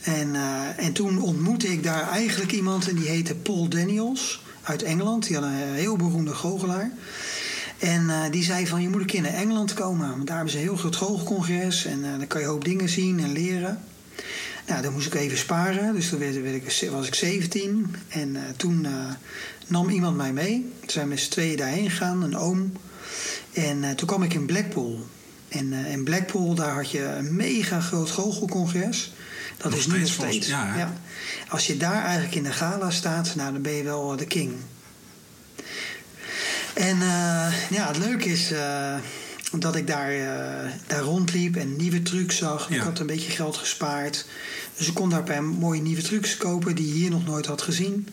[0.00, 4.82] En, eh, en toen ontmoette ik daar eigenlijk iemand en die heette Paul Daniels uit
[4.82, 5.26] Engeland.
[5.26, 6.90] Die had een heel beroemde goochelaar.
[7.78, 10.10] En eh, die zei van je moet een keer naar Engeland komen.
[10.10, 12.88] Want daar hebben ze een heel groot goochelcongres en eh, dan kan je hoop dingen
[12.88, 13.84] zien en leren.
[14.66, 15.94] Nou, dan moest ik even sparen.
[15.94, 17.94] Dus toen werd, werd ik, was ik 17.
[18.08, 18.86] En eh, toen
[19.66, 20.72] nam iemand mij mee.
[20.80, 22.72] Toen zijn we met z'n tweeën daarheen gegaan, een oom.
[23.52, 25.06] En toen kwam ik in Blackpool.
[25.50, 29.12] En eh, in Blackpool, daar had je een mega groot goochelcongres.
[29.56, 30.92] Dat Nog is nu nog steeds ja?
[31.48, 34.52] Als je daar eigenlijk in de gala staat, nou, dan ben je wel de king.
[36.74, 38.94] En eh, ja, het leuke is eh,
[39.52, 42.70] dat ik daar, eh, daar rondliep en nieuwe trucs zag.
[42.70, 44.26] Ik had een beetje geld gespaard.
[44.76, 47.46] Dus ik kon daar een paar mooie nieuwe trucs kopen die je hier nog nooit
[47.46, 48.08] had gezien.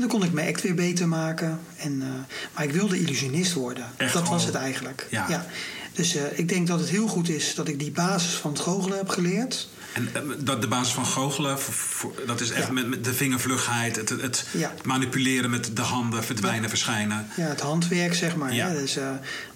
[0.00, 1.60] En dan kon ik mijn act weer beter maken.
[1.76, 2.08] En, eh,
[2.54, 3.84] maar ik wilde illusionist worden.
[3.96, 5.06] Echt dat was al- het eigenlijk.
[5.10, 5.46] Ja.
[5.92, 8.60] Dus eh, ik denk dat het heel goed is dat ik die basis van het
[8.60, 9.68] goochelen heb geleerd.
[9.92, 11.58] En eh, dat de basis van goochelen,
[12.26, 12.72] dat is echt Ja.
[12.72, 14.74] met, de vingervlugheid, het, het, Ja.
[14.84, 17.26] manipuleren met de handen, verdwijnen, verschijnen.
[17.36, 18.54] Ja, het handwerk, zeg maar.
[18.54, 18.70] Ja.
[18.72, 19.10] Dus eh,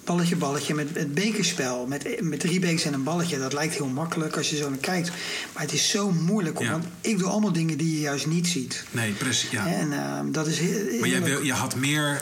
[0.04, 0.74] balletje, balletje.
[0.74, 3.38] Met het bekerspel, met, met drie bekers en een balletje.
[3.38, 5.10] Dat lijkt heel makkelijk als je zo naar kijkt.
[5.52, 6.58] Maar het is zo moeilijk.
[6.58, 8.84] Want ik doe allemaal dingen die je juist niet ziet.
[8.90, 9.50] Nee, precies.
[9.50, 9.66] Ja.
[9.66, 12.20] En eh, dat is heel, Maar jij wil, je had meer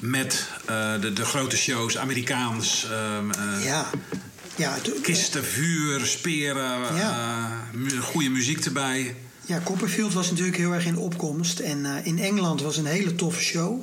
[0.00, 3.86] met eh, de, de grote shows, Amerikaans, ehm, eh, Ja.
[4.60, 7.62] Ja, het- kisten, vuur, speren, Ja.
[7.92, 9.14] eh, goede muziek erbij.
[9.46, 11.58] Ja, Copperfield was natuurlijk heel erg in opkomst.
[11.58, 13.80] En eh, in Engeland was een hele toffe show.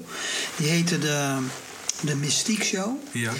[0.56, 1.38] Die heette de,
[2.02, 2.96] de Mystique Show.
[3.12, 3.32] Ja.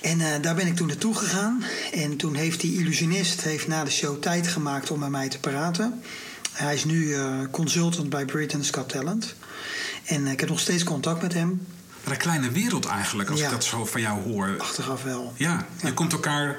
[0.00, 1.64] En eh, daar ben ik toen naartoe gegaan.
[1.92, 5.38] En toen heeft die illusionist heeft na de show tijd gemaakt om met mij te
[5.38, 6.02] praten.
[6.52, 7.14] Hij is nu
[7.50, 9.34] consultant bij Britain's Got Talent.
[10.04, 11.66] En ik heb nog steeds contact met hem.
[12.04, 13.44] Een kleine wereld eigenlijk, als Ja.
[13.46, 14.54] ik dat zo van jou hoor.
[14.58, 15.32] Achteraf wel.
[15.36, 16.56] Ja, je komt elkaar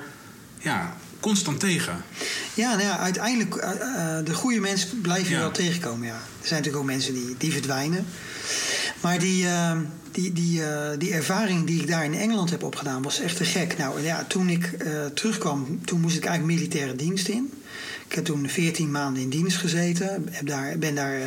[0.60, 2.04] ja, constant tegen.
[2.54, 3.70] Ja, nou ja, uiteindelijk, eh,
[4.24, 6.14] de goede mensen blijf je wel tegenkomen, ja.
[6.14, 8.06] Er zijn natuurlijk ook mensen die, die verdwijnen.
[9.02, 9.78] Maar die, eh,
[10.12, 10.62] die, die,
[10.98, 13.78] die ervaring die ik daar in Engeland heb opgedaan was echt te gek.
[13.78, 14.70] Nou ja, toen ik
[15.14, 17.54] terugkwam, toen moest ik eigenlijk militaire dienst in.
[18.16, 20.28] Ik heb toen 14 maanden in dienst gezeten.
[20.32, 21.26] Heb daar, ben daar eh,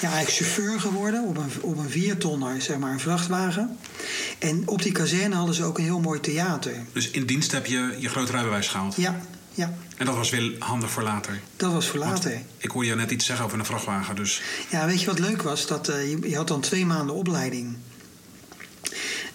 [0.00, 3.78] ja, eigenlijk chauffeur geworden op een, op een viertonner, zeg maar, een vrachtwagen.
[4.38, 6.72] En op die kazerne hadden ze ook een heel mooi theater.
[6.92, 8.96] Dus in dienst heb je je groot rijbewijs gehaald.
[8.96, 9.20] Ja,
[9.54, 11.40] ja, En dat was weer handig voor later.
[11.56, 12.42] dat was voor Want later.
[12.56, 14.16] ik hoor je net iets zeggen over een vrachtwagen.
[14.16, 15.66] Dus Ja, weet je wat leuk was?
[15.66, 17.76] Dat, eh, je, je had dan twee maanden opleiding.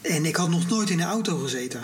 [0.01, 1.83] En ik had nog nooit in een auto gezeten.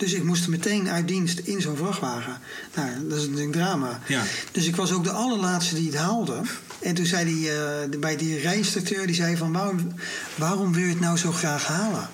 [0.00, 2.38] Dus ik moest meteen uit dienst in zo'n vrachtwagen.
[2.74, 4.00] Nou, dat is natuurlijk drama.
[4.06, 4.22] Ja.
[4.52, 6.40] Dus ik was ook de allerlaatste die het haalde.
[6.78, 9.52] En toen zei die, eh, bij die rijinstructeur, die zei van...
[9.52, 9.94] Waarom,
[10.34, 12.08] waarom wil je het nou zo graag halen?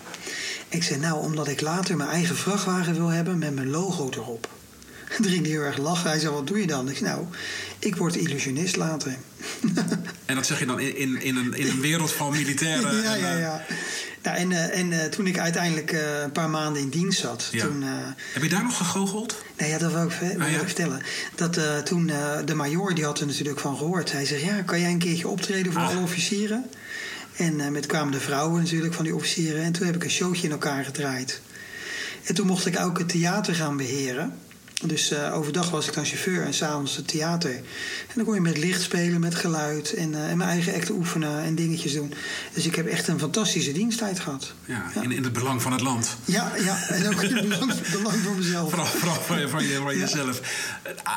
[0.68, 4.48] Ik zei, nou, omdat ik later mijn eigen vrachtwagen wil hebben met mijn logo erop.
[5.16, 6.10] Toen ging hij heel erg lachen.
[6.10, 6.88] Hij zei, wat doe je dan?
[6.88, 7.24] Ik zei, nou,
[7.78, 9.16] ik word illusionist later.
[10.24, 12.96] En dat zeg je dan in, in, in, een, in een wereld van militairen.
[13.02, 13.64] ja, en, ja, eh, ja.
[14.22, 17.64] Nou, en eh, en eh, toen ik uiteindelijk een paar maanden in dienst zat, Ja.
[17.64, 17.82] toen.
[18.32, 19.42] Heb je daar nog gegoocheld?
[19.56, 20.58] nou ja, dat wil ik, wil Ah, ja?
[20.60, 21.02] ik vertellen.
[21.34, 22.10] Dat toen
[22.44, 24.12] de majoor, die had er natuurlijk van gehoord.
[24.12, 25.88] Hij zegt, ja, kan jij een keertje optreden voor Ah.
[25.88, 26.64] alle officieren?
[27.36, 29.62] En met kwamen de vrouwen natuurlijk van die officieren.
[29.62, 31.40] En toen heb ik een showtje in elkaar gedraaid.
[32.24, 34.38] En toen mocht ik ook het theater gaan beheren.
[34.84, 37.50] Dus uh, overdag was ik dan chauffeur en s'avonds het theater.
[37.50, 40.94] En dan kon je met licht spelen, met geluid en, uh, en mijn eigen acten
[40.94, 42.14] oefenen en dingetjes doen.
[42.54, 44.52] Dus ik heb echt een fantastische diensttijd gehad.
[44.64, 45.02] Ja, ja.
[45.02, 46.16] In, in het belang van het land.
[46.24, 48.68] Ja, ja en ook in het belang, belang van mezelf.
[48.68, 50.40] Vooral, vooral van, van, je, van jezelf.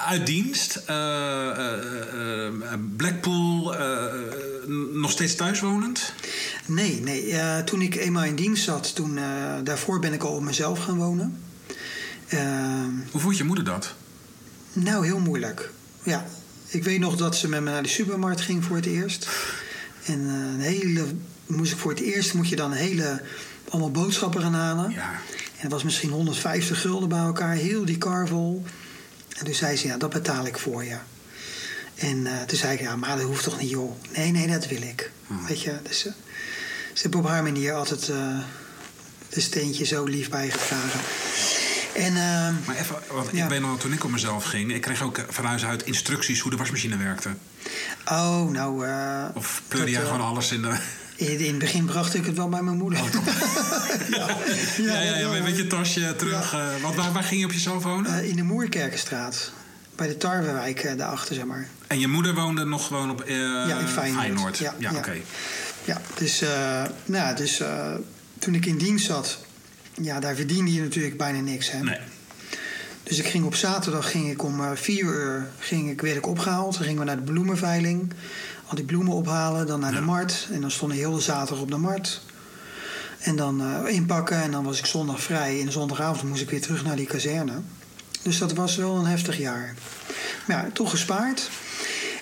[0.08, 1.58] Uit dienst, uh,
[2.96, 3.76] Blackpool,
[4.94, 6.14] nog steeds thuiswonend?
[6.66, 7.64] Nee, nee.
[7.64, 9.20] toen ik eenmaal in dienst zat, toen,
[9.64, 11.48] daarvoor ben ik al op mezelf gaan wonen.
[12.34, 12.40] Uh,
[13.12, 13.94] Hoe vond je moeder dat?
[14.74, 15.72] Nou, heel moeilijk.
[16.04, 16.26] Ja,
[16.68, 19.28] ik weet nog dat ze met me naar de supermarkt ging voor het eerst.
[20.06, 21.06] En uh, een hele,
[21.46, 23.22] moest ik voor het eerst moet je dan een hele
[23.70, 24.92] allemaal boodschappen gaan halen.
[24.92, 25.12] Ja.
[25.12, 28.64] En het was misschien 150 gulden bij elkaar, heel die kar vol.
[29.38, 30.98] En toen zei ze, ja, dat betaal ik voor je.
[31.96, 33.92] En uh, toen zei ik, ja, maar dat hoeft toch niet, joh.
[34.16, 35.12] Nee, nee, dat wil ik.
[35.28, 35.48] Oh.
[35.48, 36.14] Weet je, dus uh,
[36.94, 38.06] ze hebben op haar manier altijd
[39.30, 41.00] de steentje zo lief bijgedragen.
[42.00, 43.44] En, uh, maar even, want ja.
[43.44, 46.40] ik weet nog, toen ik op mezelf ging, ik kreeg ook van huis uit instructies
[46.40, 47.30] hoe de wasmachine werkte.
[48.06, 48.88] Oh, nou.
[48.88, 50.78] Uh, of pleurde jij uh, gewoon alles in de.
[51.16, 53.00] In, het begin bracht ik het wel bij mijn moeder.
[53.00, 53.08] Oh,
[54.12, 54.28] ja,
[54.78, 56.52] ja, ja, ja, met je tasje terug.
[56.52, 56.80] Ja.
[56.82, 58.26] want waar, waar ging je op jezelf wonen?
[58.26, 59.52] in de Moerkerkenstraat.
[59.96, 61.68] Bij de Tarwewijk daarachter, zeg maar.
[61.88, 64.22] En je moeder woonde nog gewoon op ja, in Feyenoord.
[64.22, 64.58] Feyenoord.
[64.58, 64.98] Ja, ja, ja.
[64.98, 65.08] oké.
[65.08, 65.24] Okay.
[65.86, 66.44] Ja, dus,
[67.06, 67.62] nou, dus
[68.40, 69.40] toen ik in dienst zat,
[70.02, 71.72] ja, daar verdiende je natuurlijk bijna niks.
[71.72, 71.80] Hè?
[71.84, 71.98] Nee.
[73.04, 76.28] Dus ik ging op zaterdag ging ik om uh, vier uur ging ik, werd ik
[76.28, 76.74] opgehaald.
[76.74, 78.14] Dan gingen we naar de bloemenveiling.
[78.68, 79.68] Al die bloemen ophalen.
[79.68, 80.00] Dan naar Ja.
[80.00, 80.48] de markt.
[80.52, 82.22] En dan stond ik heel de zaterdag op de markt.
[83.20, 84.42] En dan eh, inpakken.
[84.42, 85.60] En dan was ik zondag vrij.
[85.60, 87.54] En de zondagavond moest ik weer terug naar die kazerne.
[88.22, 89.74] Dus dat was wel een heftig jaar.
[90.48, 91.50] Maar ja, toch gespaard.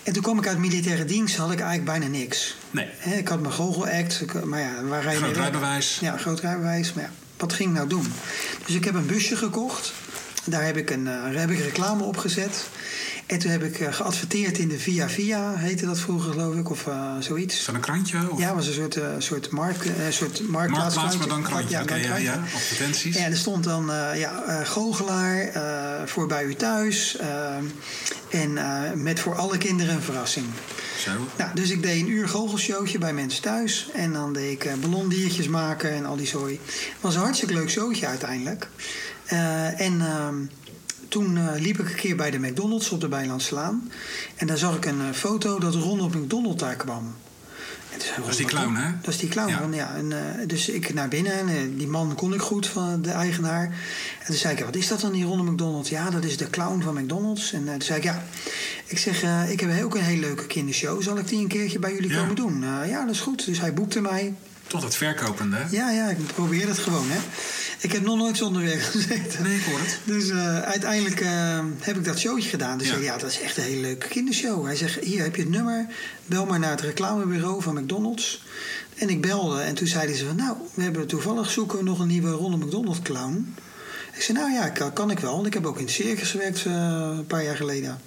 [0.03, 1.35] En toen kwam ik uit militaire dienst.
[1.37, 2.55] Had ik eigenlijk bijna niks.
[2.71, 2.87] Nee.
[3.17, 4.21] Ik had mijn goochelact.
[4.21, 5.43] Ik- Maar ja, waar ga je Groot mee weg?
[5.51, 5.97] rijbewijs.
[6.01, 6.93] Ja, groot rijbewijs.
[6.93, 8.13] Maar ja, wat ging ik nou doen?
[8.65, 9.93] Dus ik heb een busje gekocht.
[10.45, 12.67] Daar heb ik, een, eh, daar heb ik reclame op gezet.
[13.27, 16.69] En toen heb ik eh, geadverteerd in de Via Via, heette dat vroeger geloof ik,
[16.69, 17.55] of eh, zoiets.
[17.59, 18.31] Is dat een krantje?
[18.31, 20.95] Of Ja, was een soort, eh, soort, markt, soort marktplaats.
[20.95, 21.69] Marktplaats, maar dan krantje.
[21.69, 22.43] Ja, Oké, dan ja, ja.
[22.55, 23.15] Advertenties.
[23.15, 25.51] En er stond dan ja, goochelaar
[26.07, 27.17] voor bij u thuis.
[28.29, 28.53] en
[29.03, 30.45] met voor alle kinderen een verrassing.
[30.99, 31.11] Zo.
[31.37, 33.89] Nou, dus ik deed een uur goochelshowtje bij mensen thuis.
[33.93, 36.59] En dan deed ik ballondiertjes maken en al die zooi.
[36.65, 38.67] Het was een hartstikke leuk showtje uiteindelijk.
[39.77, 40.35] En ehm,
[41.07, 43.91] toen eh, liep ik een keer bij de McDonald's op de Bijlandslaan.
[44.35, 47.15] En daar zag ik een eh, foto dat Ronald McDonald daar kwam.
[47.91, 48.91] En toen zei Dat is die clown, hè?
[49.01, 49.49] Dat is die clown.
[49.49, 49.57] Ja.
[49.57, 49.95] van, Ja.
[49.95, 53.63] En, eh, dus ik naar binnen en die man kon ik goed van de eigenaar.
[54.19, 55.87] En toen zei ik, wat is dat dan, die Ronald McDonald?
[55.87, 57.53] Ja, dat is de clown van McDonald's.
[57.53, 58.23] En toen zei ik, ja,
[58.85, 61.01] ik zeg, ik heb ook een hele leuke kindershow.
[61.01, 62.19] Zal ik die een keertje bij jullie Ja.
[62.19, 62.63] komen doen?
[62.63, 63.45] "Eh, ja, dat is goed.
[63.45, 64.33] Dus hij boekte mij.
[64.67, 65.55] Tot het verkopende.
[65.55, 65.63] hè?
[65.75, 67.19] Ja, ja, ik probeer het gewoon, hè.
[67.79, 69.43] Ik heb nog nooit zonder werk gezeten.
[69.43, 69.99] Nee, ik hoor het.
[70.03, 72.77] Dus eh, uiteindelijk eh, heb ik dat showtje gedaan.
[72.77, 72.95] Dus Ja.
[72.95, 73.01] ja.
[73.01, 74.65] ja, dat is echt een hele leuke kindershow.
[74.65, 75.85] Hij zegt, hier heb je het nummer.
[76.25, 78.43] Bel maar naar het reclamebureau van McDonald's.
[78.95, 80.35] En ik belde en toen zeiden ze van...
[80.35, 83.55] nou, we hebben toevallig zoeken we nog een nieuwe Ronald McDonald clown.
[84.13, 85.33] Ik zei, nou ja, kan, kan ik wel.
[85.35, 86.73] Want ik heb ook in het circus gewerkt eh,
[87.17, 88.01] een paar jaar geleden.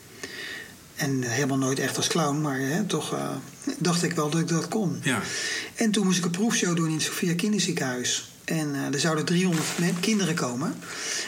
[0.97, 3.31] En helemaal nooit echt als clown, maar hè, toch eh,
[3.79, 5.01] dacht ik wel dat ik dat kon.
[5.03, 5.21] Ja.
[5.75, 8.30] En toen moest ik een proefshow doen in het Sophia Kinderziekenhuis.
[8.45, 10.75] En eh, er zouden 300 me- kinderen komen.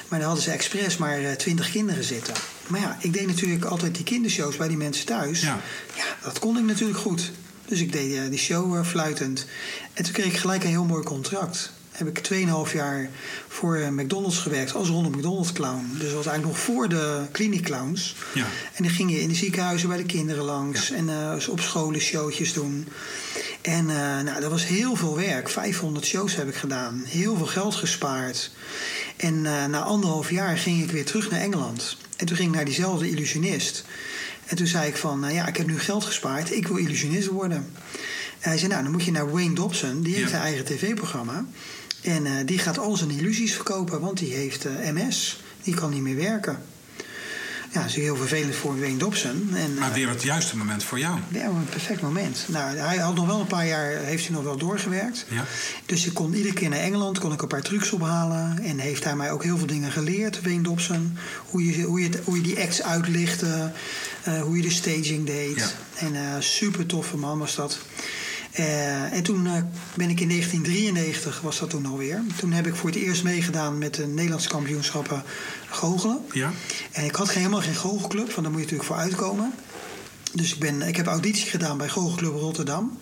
[0.08, 2.34] Maar daar hadden ze expres maar eh, 20 kinderen zitten.
[2.66, 5.40] Maar ja, ik deed natuurlijk altijd die kindershows bij die mensen thuis.
[5.40, 5.60] Ja.
[5.96, 7.30] Ja, dat kon ik natuurlijk goed.
[7.66, 9.46] Dus ik deed eh, die show eh, fluitend.
[9.92, 11.72] En toen kreeg ik gelijk een heel mooi contract.
[11.92, 12.28] Heb ik
[12.68, 13.10] 2,5 jaar
[13.48, 15.88] voor eh, McDonald's gewerkt als Ronald McDonald clown.
[15.92, 18.14] Dus dat was eigenlijk nog voor de kliniek clowns.
[18.34, 18.44] Ja.
[18.74, 20.90] En dan ging je in de ziekenhuizen bij de kinderen langs.
[20.90, 22.88] En eh, op scholen showtjes doen.
[23.62, 25.48] En eh, nou, dat was heel veel werk.
[25.48, 27.02] 500 shows heb ik gedaan.
[27.06, 28.50] Heel veel geld gespaard.
[29.16, 31.96] En na anderhalf jaar ging ik weer terug naar Engeland.
[32.16, 33.84] En toen ging ik naar diezelfde illusionist.
[34.46, 36.52] En toen zei ik van, nou ja, ik heb nu geld gespaard.
[36.52, 37.56] Ik wil illusionist worden.
[38.38, 40.02] En hij zei, nou, dan moet je naar Wayne Dobson.
[40.02, 40.36] Die heeft Ja.
[40.36, 41.44] een eigen tv-programma.
[42.02, 44.00] En eh, die gaat al zijn illusies verkopen.
[44.00, 45.40] Want die heeft eh, MS.
[45.62, 46.62] Die kan niet meer werken.
[47.72, 49.50] Ja, dat is heel vervelend voor Wayne Dobson.
[49.54, 51.18] En, Maar eh, weer het juiste moment voor jou.
[51.28, 52.44] ja, een perfect moment.
[52.48, 55.26] Nou, hij had nog wel een paar jaar, heeft hij nog wel doorgewerkt.
[55.28, 55.44] Ja.
[55.86, 58.58] Dus ik kon iedere keer naar Engeland, kon ik een paar trucs ophalen.
[58.62, 61.16] En heeft hij mij ook heel veel dingen geleerd, Wayne Dobson.
[61.46, 63.72] Hoe je, hoe je, hoe je die acts uitlichtte,
[64.42, 65.58] hoe je de staging deed.
[65.58, 66.06] Ja.
[66.06, 67.78] En super toffe man was dat.
[68.52, 69.52] Eh, en toen eh,
[69.94, 72.22] ben ik in 1993, was dat toen alweer.
[72.36, 75.22] Toen heb ik voor het eerst meegedaan met de Nederlandse kampioenschappen
[75.70, 76.24] goochelen.
[76.32, 76.52] Ja.
[76.92, 79.54] En ik had geen, helemaal geen goochelclub, want daar moet je natuurlijk voor uitkomen.
[80.32, 82.98] Dus ik, ben, ik heb auditie gedaan bij Goochelclub Rotterdam.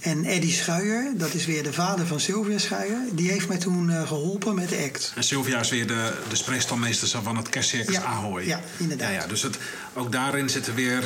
[0.00, 3.90] En Eddie Schuijer, dat is weer de vader van Sylvia Schuijer, die heeft mij toen
[3.90, 5.12] eh, geholpen met de act.
[5.16, 8.46] En Sylvia is weer de, de spreekstalmeester van het kerstcircus Ja, Ahoy.
[8.46, 9.08] ja, inderdaad.
[9.08, 9.58] Ja, ja, dus het,
[9.94, 11.04] ook daarin zitten weer...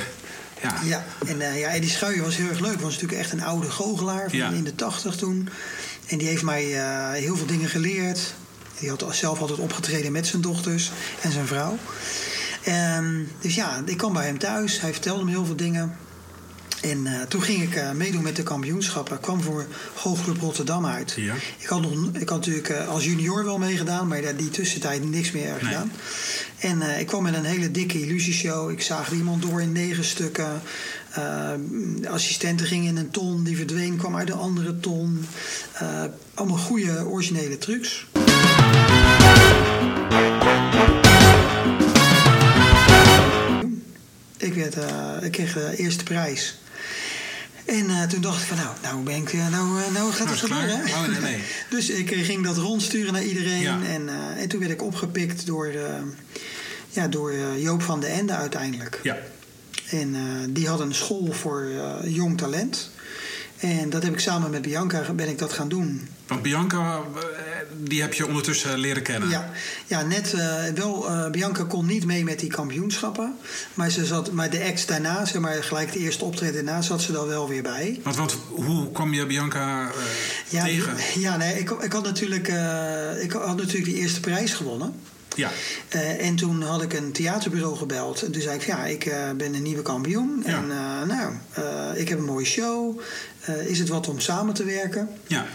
[0.65, 2.81] Ja, Ja, en eh, ja, Eddie Schuijer was heel erg leuk.
[2.81, 4.51] Was natuurlijk echt een oude goochelaar van Ja.
[4.51, 5.49] in de tachtig toen.
[6.07, 8.35] En die heeft mij eh, heel veel dingen geleerd.
[8.79, 11.79] Die had zelf altijd opgetreden met zijn dochters en zijn vrouw.
[12.65, 14.81] Ehm, dus ja, ik kwam bij hem thuis.
[14.81, 15.97] Hij vertelde me heel veel dingen.
[16.91, 19.15] En eh, toen ging ik eh, meedoen met de kampioenschappen.
[19.17, 21.13] Ik kwam voor Goochclub Rotterdam uit.
[21.17, 21.35] Ja.
[21.59, 25.31] Ik, had nog, ik had natuurlijk eh, als junior wel meegedaan, maar die tussentijd niks
[25.31, 25.93] meer gedaan.
[26.59, 28.71] En ik kwam met een hele dikke illusieshow.
[28.71, 30.63] Ik zaagde iemand door in negen stukken.
[32.01, 35.27] De assistenten gingen in een ton, die verdween, kwam uit een andere ton.
[36.35, 38.07] Allemaal goede originele trucs.
[44.37, 44.77] Ik, werd,
[45.23, 46.59] ik kreeg de eerste prijs.
[47.65, 50.19] En eh, toen dacht ik van nou, nou ben ik, eh, nou, eh, nou gaat
[50.19, 50.81] Nou het het gebeuren.
[50.85, 51.43] Oh, nee, nee.
[51.71, 53.61] dus ik ging dat rondsturen naar iedereen.
[53.61, 53.79] Ja.
[53.83, 55.73] En, en toen werd ik opgepikt door,
[56.91, 59.01] ja, door Joop van den Ende uiteindelijk.
[59.03, 59.17] Ja.
[59.91, 60.17] En
[60.53, 61.69] die had een school voor
[62.05, 62.91] jong talent.
[63.59, 66.09] En dat heb ik samen met Bianca ben ik dat gaan doen.
[66.27, 67.03] Want Bianca,
[67.77, 69.29] die heb je ondertussen leren kennen.
[69.29, 69.51] Ja,
[69.87, 71.09] ja net eh, wel.
[71.09, 73.37] eh, Bianca kon niet mee met die kampioenschappen.
[73.75, 77.03] Maar, ze zat, maar de ex daarna, zeg maar gelijk de eerste optreden daarna, zat
[77.03, 78.01] ze er wel weer bij.
[78.03, 79.95] Want, want hoe kwam je Bianca eh,
[80.49, 80.95] Ja, tegen?
[81.21, 82.49] ja nee, ik, ik, had natuurlijk,
[83.23, 84.95] ik had natuurlijk die eerste prijs gewonnen.
[85.37, 85.51] Ja.
[86.19, 88.23] En toen had ik een theaterbureau gebeld.
[88.23, 90.43] En toen zei ik, ja, ik ben een nieuwe kampioen.
[90.47, 90.57] Ja.
[90.57, 90.67] En
[91.07, 91.33] nou,
[91.97, 93.01] ik heb een mooie show.
[93.67, 95.09] Is het wat om samen te werken?
[95.27, 95.47] Ja.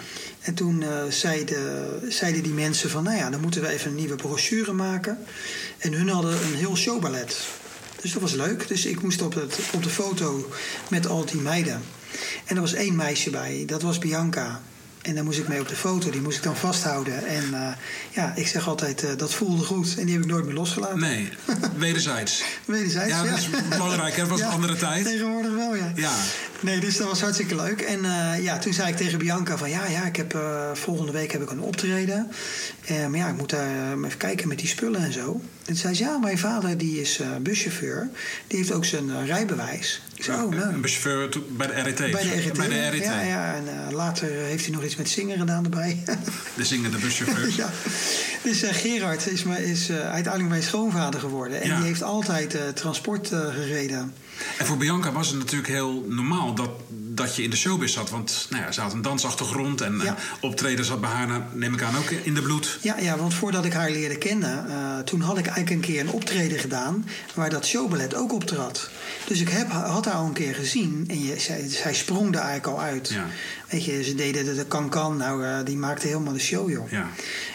[0.41, 3.95] En toen eh, zeiden, zeiden die mensen van, nou ja, dan moeten we even een
[3.95, 5.17] nieuwe brochure maken.
[5.77, 7.37] En hun hadden een heel showballet.
[8.01, 8.67] Dus dat was leuk.
[8.67, 10.49] Dus ik moest op, het, op de foto
[10.89, 11.81] met al die meiden.
[12.45, 14.61] En er was één meisje bij, dat was Bianca.
[15.01, 17.25] En daar moest ik mee op de foto, die moest ik dan vasthouden.
[17.27, 17.71] En eh,
[18.11, 19.95] ja, ik zeg altijd, eh, dat voelde goed.
[19.97, 20.99] En die heb ik nooit meer losgelaten.
[20.99, 21.29] Nee,
[21.77, 22.43] wederzijds.
[22.65, 24.21] Wederzijds, Ja, dat is belangrijk, hè?
[24.21, 25.05] Het was een andere tijd.
[25.05, 25.91] Tegenwoordig wel, ja.
[25.95, 26.13] Ja.
[26.61, 27.81] Nee, dus dat was hartstikke leuk.
[27.81, 29.69] En eh, ja, toen zei ik tegen Bianca van...
[29.69, 32.31] ja, ja, ik heb, eh, volgende week heb ik een optreden.
[32.85, 35.31] Eh, maar ja, ik moet daar even kijken met die spullen en zo.
[35.31, 38.09] En toen zei ze, ja, mijn vader die is buschauffeur.
[38.47, 40.01] Die heeft ook zijn rijbewijs.
[40.15, 40.73] Ik zei, oh, nou...
[40.73, 41.95] Een buschauffeur bij de RET.
[41.97, 42.53] Bij de RET.
[42.57, 43.03] Bij de RET.
[43.03, 46.03] Ja, ja, en later heeft hij nog iets met zingen gedaan erbij.
[46.55, 47.49] De zingende buschauffeur.
[47.55, 47.69] ja.
[48.43, 51.61] Dus Gerard is, mijn- is uiteindelijk mijn schoonvader geworden.
[51.61, 51.75] En Ja.
[51.77, 54.13] die heeft altijd transport gereden.
[54.57, 56.69] En voor Bianca was het natuurlijk heel normaal dat,
[57.19, 58.09] dat je in de showbiz zat.
[58.09, 60.05] Want nou ja, ze had een dansachtergrond en Ja.
[60.05, 62.77] eh, optreden zat bij haar, nou, neem ik aan, ook in de bloed.
[62.81, 65.99] Ja, ja, want voordat ik haar leerde kennen, eh, toen had ik eigenlijk een keer
[66.01, 68.89] een optreden gedaan waar dat showballet ook optrad.
[69.27, 72.41] Dus ik heb, had haar al een keer gezien en je, zij, zij sprong er
[72.41, 73.09] eigenlijk al uit.
[73.09, 73.25] Ja.
[73.69, 76.91] Weet je, ze deden de, de kan-kan, nou, eh, die maakte helemaal de show, joh.
[76.91, 77.07] Ja.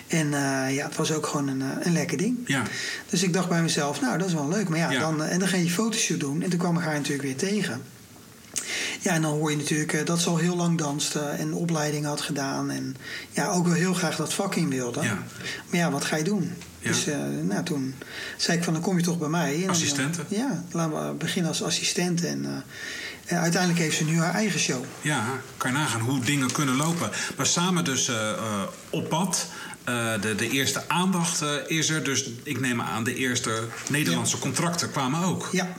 [0.09, 0.31] En
[0.73, 2.37] ja, het was ook gewoon een, een lekker ding.
[2.47, 2.63] Ja.
[3.11, 4.69] Dus ik dacht bij mezelf, nou, dat is wel leuk.
[4.69, 5.01] Maar ja.
[5.01, 6.43] Dan, en dan ga je fotoshoot doen.
[6.43, 7.83] En toen kwam ik haar natuurlijk weer tegen.
[9.01, 12.05] Ja, en dan hoor je natuurlijk eh, dat ze al heel lang danste en opleiding
[12.05, 12.71] had gedaan.
[12.71, 12.97] En
[13.31, 15.03] ja, ook wel heel graag dat vak in wilde.
[15.03, 15.23] Ja.
[15.69, 16.53] Maar ja, wat ga je doen?
[16.79, 16.89] Ja.
[16.89, 17.95] Dus eh, nou, toen
[18.37, 19.63] zei ik van, dan kom je toch bij mij.
[19.67, 22.25] Dan, eh, ja, laten we beginnen als assistent.
[22.25, 22.65] En,
[23.25, 24.85] en uiteindelijk heeft ze nu haar eigen show.
[25.01, 25.25] Ja,
[25.57, 27.11] kan je nagaan hoe dingen kunnen lopen.
[27.37, 28.11] Maar samen dus
[28.91, 29.47] op pad.
[30.21, 32.05] De, de eerste aandacht is er.
[32.05, 35.49] Dus ik neem aan, de eerste Nederlandse contracten kwamen ook.
[35.53, 35.75] Ja,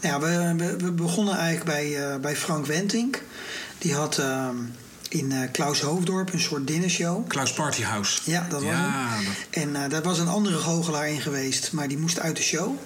[0.00, 3.22] ja we, we, begonnen eigenlijk bij, eh, bij Frank Wentink.
[3.78, 4.56] Die had ehm,
[5.08, 7.28] in eh, Klaus Hoofddorp een soort dinnershow.
[7.28, 8.20] Klaus Partyhouse.
[8.24, 9.24] Ja, dat was Ja, hem.
[9.24, 12.42] dat- En eh, daar was een andere goochelaar in geweest, maar die moest uit de
[12.42, 12.76] show.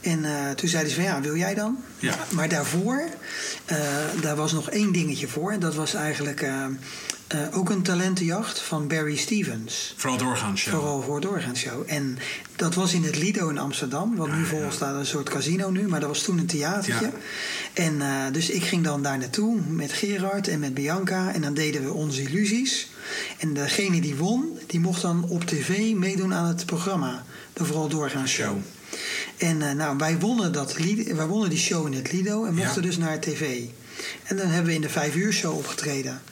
[0.00, 0.24] En
[0.56, 1.78] toen zeiden ze van ja, wil jij dan?
[1.98, 2.14] Ja.
[2.30, 3.02] Maar daarvoor,
[4.20, 5.58] daar was nog één dingetje voor.
[5.58, 6.46] Dat was eigenlijk
[7.34, 9.94] eh, ook een talentenjacht van Barry Stevens.
[9.96, 10.74] Vooral doorgaans show.
[10.74, 11.82] Vooral voor doorgaansshow.
[11.86, 12.18] En
[12.56, 14.16] dat was in het Lido in Amsterdam.
[14.16, 15.88] Wat nu Ah, volgens staat een soort casino nu.
[15.88, 17.04] Maar dat was toen een theatertje.
[17.04, 17.12] Ja.
[17.72, 21.32] En eh, dus ik ging dan daar naartoe met Gerard en met Bianca.
[21.34, 22.90] En dan deden we onze illusies.
[23.38, 27.24] En degene die won, die mocht dan op tv meedoen aan het programma.
[27.52, 28.56] De Vooral Doorgaansshow.
[29.36, 30.76] En eh, nou, wij wonnen, dat,
[31.16, 32.86] wij wonnen die show in het Lido en mochten Ja.
[32.88, 33.60] dus naar tv.
[34.24, 36.22] En dan hebben we in de vijf uur show opgetreden.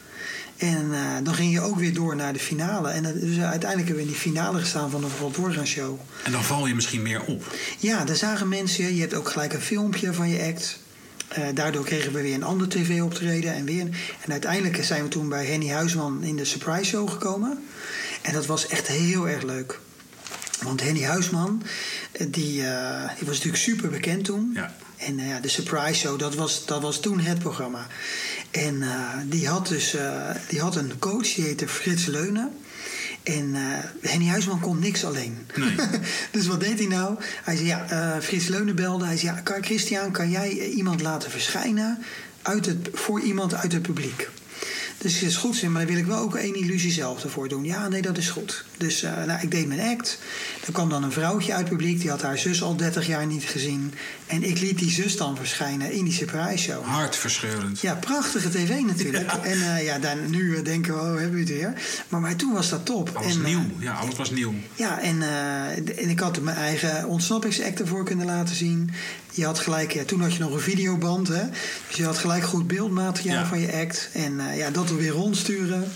[0.61, 2.91] En eh, dan ging je ook weer door naar de finale.
[2.91, 6.01] En dus uiteindelijk hebben we in die finale gestaan van de Vooral Doorgaansshow.
[6.25, 7.57] En dan val je misschien meer op.
[7.79, 8.95] Ja, daar zagen mensen.
[8.95, 10.79] Je hebt ook gelijk een filmpje van je act.
[11.29, 13.55] Eh, daardoor kregen we weer een ander tv-optreden.
[13.55, 13.89] En, weer.
[14.21, 17.65] en uiteindelijk zijn we toen bij Henny Huisman in de Surprise Show gekomen.
[18.23, 19.79] En dat was echt heel erg leuk.
[20.63, 21.63] Want Henny Huisman,
[22.13, 22.53] eh, die,
[23.19, 24.51] die was natuurlijk super bekend toen.
[24.55, 24.75] Ja.
[24.97, 27.87] En ja, de Surprise Show, dat was, dat was toen het programma.
[28.51, 28.83] En
[29.29, 29.97] die had dus
[30.49, 32.53] die had een coach, die heette Frits Leunen.
[33.23, 33.61] En uh,
[34.01, 35.47] Henny Huisman kon niks alleen.
[35.57, 35.75] Nee.
[36.33, 37.17] dus wat deed hij nou?
[37.45, 39.05] Hij zei, ja, Frits Leunen belde.
[39.05, 42.05] Hij zei, ja, Christian, kan jij iemand laten verschijnen
[42.43, 44.29] uit het, voor iemand uit het publiek?
[45.03, 47.65] Dus het is goed, maar dan wil ik wel ook één illusie zelf ervoor doen.
[47.65, 48.65] Ja, nee, dat is goed.
[48.77, 50.19] Dus uh, nou, ik deed mijn act.
[50.67, 53.27] Er kwam dan een vrouwtje uit het publiek, die had haar zus al 30 jaar
[53.27, 53.95] niet gezien.
[54.27, 56.85] En ik liet die zus dan verschijnen in die surprise show.
[56.85, 57.81] Hartverscheurend.
[57.81, 59.33] Ja, prachtige tv natuurlijk.
[59.33, 61.75] En uh, ja, dan, nu denken we, oh, hebben we het weer.
[62.09, 63.11] Maar, maar toen was dat top.
[63.15, 63.67] Alles en, nieuw.
[63.79, 64.55] ja, alles was nieuw.
[64.75, 65.23] Ja, en,
[65.97, 68.91] en ik had mijn eigen ontsnappingsact ervoor kunnen laten zien.
[69.41, 71.43] Je had gelijk, ja, toen had je nog een videoband, hè.
[71.89, 73.47] Dus je had gelijk goed beeldmateriaal ja.
[73.47, 74.09] van je act.
[74.13, 75.93] En ja, dat we weer rondsturen.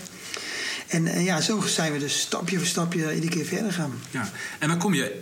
[0.87, 3.93] En, en, ja, zo zijn we dus stapje voor stapje iedere keer verder gaan.
[4.11, 5.21] Ja, en dan kom je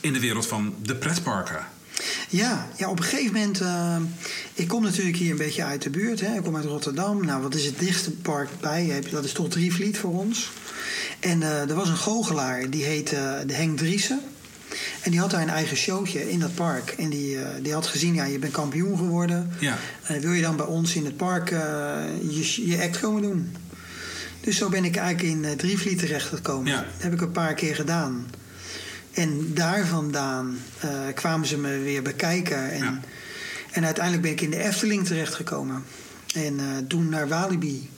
[0.00, 1.66] in de wereld van de pretparken.
[2.28, 3.60] Ja, ja, op een gegeven moment.
[3.60, 3.96] Uh,
[4.54, 6.20] ik kom natuurlijk hier een beetje uit de buurt.
[6.20, 6.34] Hè.
[6.34, 7.24] Ik kom uit Rotterdam.
[7.24, 9.02] Nou, wat is het dichtste park bij?
[9.10, 10.50] Dat is toch Drievliet voor ons.
[11.20, 14.20] En uh, er was een goochelaar, die heette de Henk Driessen.
[15.04, 16.94] En die had daar een eigen showtje in dat park.
[16.98, 19.50] En die, uh, die had gezien, ja, je bent kampioen geworden.
[19.58, 19.76] Ja.
[20.20, 21.48] wil je dan bij ons in het park
[22.28, 23.56] je, je act komen doen?
[24.40, 26.72] Dus zo ben ik eigenlijk in Drievliet terechtgekomen.
[26.72, 26.76] Ja.
[26.76, 28.26] Dat heb ik een paar keer gedaan.
[29.12, 30.58] En daar vandaan
[31.14, 32.70] kwamen ze me weer bekijken.
[32.70, 33.00] En, Ja.
[33.70, 35.84] en uiteindelijk ben ik in de Efteling terechtgekomen.
[36.34, 37.90] En toen naar Walibi.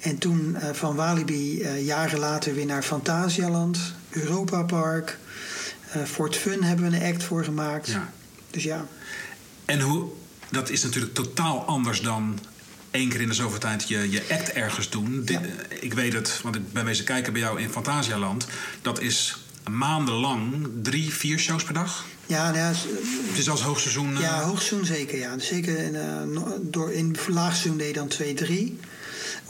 [0.00, 3.78] En toen van Walibi jaren later weer naar Fantasialand,
[4.10, 5.18] Europa Park.
[6.06, 7.88] Fort Fun hebben we een act voor gemaakt.
[7.88, 8.12] Ja.
[8.50, 8.86] Dus ja.
[9.64, 10.08] En hoe,
[10.50, 12.38] dat is natuurlijk totaal anders dan
[12.90, 15.12] één keer in de zoveel tijd je, je act ergens doen.
[15.14, 15.38] Ja.
[15.40, 15.40] Dit,
[15.80, 18.46] ik weet het, want ik ben bezig kijken bij jou in Fantasialand.
[18.82, 19.36] Dat is
[19.70, 22.04] maandenlang drie, vier shows per dag.
[22.26, 22.72] Ja, nou ja,
[23.28, 24.18] Het is als hoogseizoen.
[24.18, 25.18] ja, eh, hoogseizoen zeker.
[25.18, 25.34] Ja.
[25.36, 28.78] Dus zeker in, eh, no- door, in laagseizoen deed je dan twee, drie.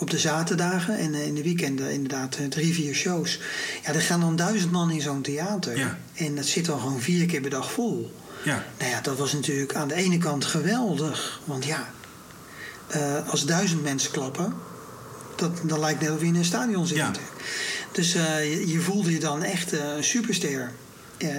[0.02, 3.40] Op de zaterdagen en eh, in de weekenden inderdaad eh, drie, vier shows.
[3.84, 5.76] Ja, er gaan dan duizend man in zo'n theater.
[5.76, 5.98] Ja.
[6.14, 8.14] En dat zit dan gewoon vier keer per dag vol.
[8.44, 11.40] ja, Nou ja, dat was natuurlijk aan de ene kant geweldig.
[11.44, 11.90] Want ja,
[12.88, 14.54] eh, als duizend mensen klappen,
[15.36, 16.96] dat, dan lijkt het net of je in een stadion zit.
[16.96, 17.12] Ja.
[17.92, 20.72] Dus je, je voelde je dan echt een superster.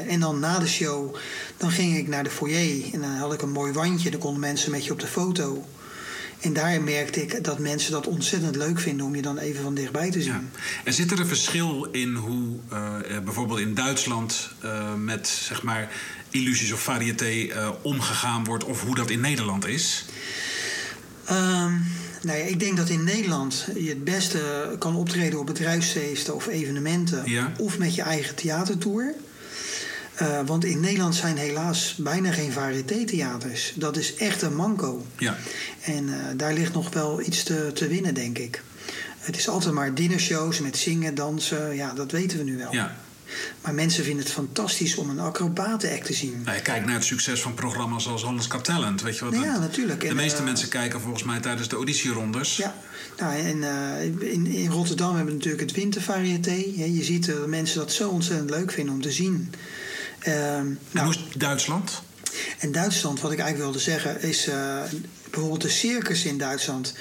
[0.08, 1.16] En dan na de show,
[1.58, 4.12] dan ging ik naar de foyer en dan had ik een mooi wandje.
[4.12, 5.66] Dan konden mensen met je op de foto.
[6.44, 9.76] En daar merkte ik dat mensen dat ontzettend leuk vinden om je dan even van
[9.76, 10.32] dichtbij te zien.
[10.32, 10.42] ja.
[10.84, 15.64] En zit er een verschil in hoe eh, er bijvoorbeeld in Duitsland eh, met zeg
[15.64, 15.92] maar
[16.30, 20.06] illusies of variété eh, omgegaan wordt, of hoe dat in Nederland is?
[21.26, 21.74] Ehm,
[22.22, 26.48] nou ja, ik denk dat in Nederland je het beste kan optreden op bedrijfsfeesten of
[26.48, 27.30] evenementen.
[27.30, 27.52] Ja.
[27.58, 29.14] Of met je eigen theatertour.
[30.14, 33.74] Eh, want in Nederland zijn helaas bijna geen variété-theaters.
[33.76, 35.06] Dat is echt een manco.
[35.18, 35.38] Ja,
[35.82, 38.64] En eh, daar ligt nog wel iets te, te winnen, denk ik.
[39.20, 41.76] Het is altijd maar dinnershows met zingen, dansen.
[41.76, 42.72] Ja, dat weten we nu wel.
[42.74, 42.96] ja.
[43.62, 46.42] Maar mensen vinden het fantastisch om een acrobatenact te zien.
[46.44, 49.02] Nou, je kijkt naar het succes van programma's als Hollands Got Talent.
[49.02, 49.34] Weet je wat?
[49.34, 50.02] Ja, natuurlijk.
[50.02, 52.58] De En, meeste eh, mensen kijken volgens mij tijdens de auditierondes.
[52.58, 52.76] Ja,
[53.18, 53.64] nou, en
[54.20, 56.64] in, in Rotterdam hebben we natuurlijk het wintervarieté.
[56.76, 59.52] Je ziet dat mensen dat zo ontzettend leuk vinden om te zien.
[60.24, 62.02] Ehm, nou, hoe is Duitsland?
[62.60, 64.82] en Duitsland, wat ik eigenlijk wilde zeggen, is eh,
[65.30, 66.94] bijvoorbeeld de circus in Duitsland.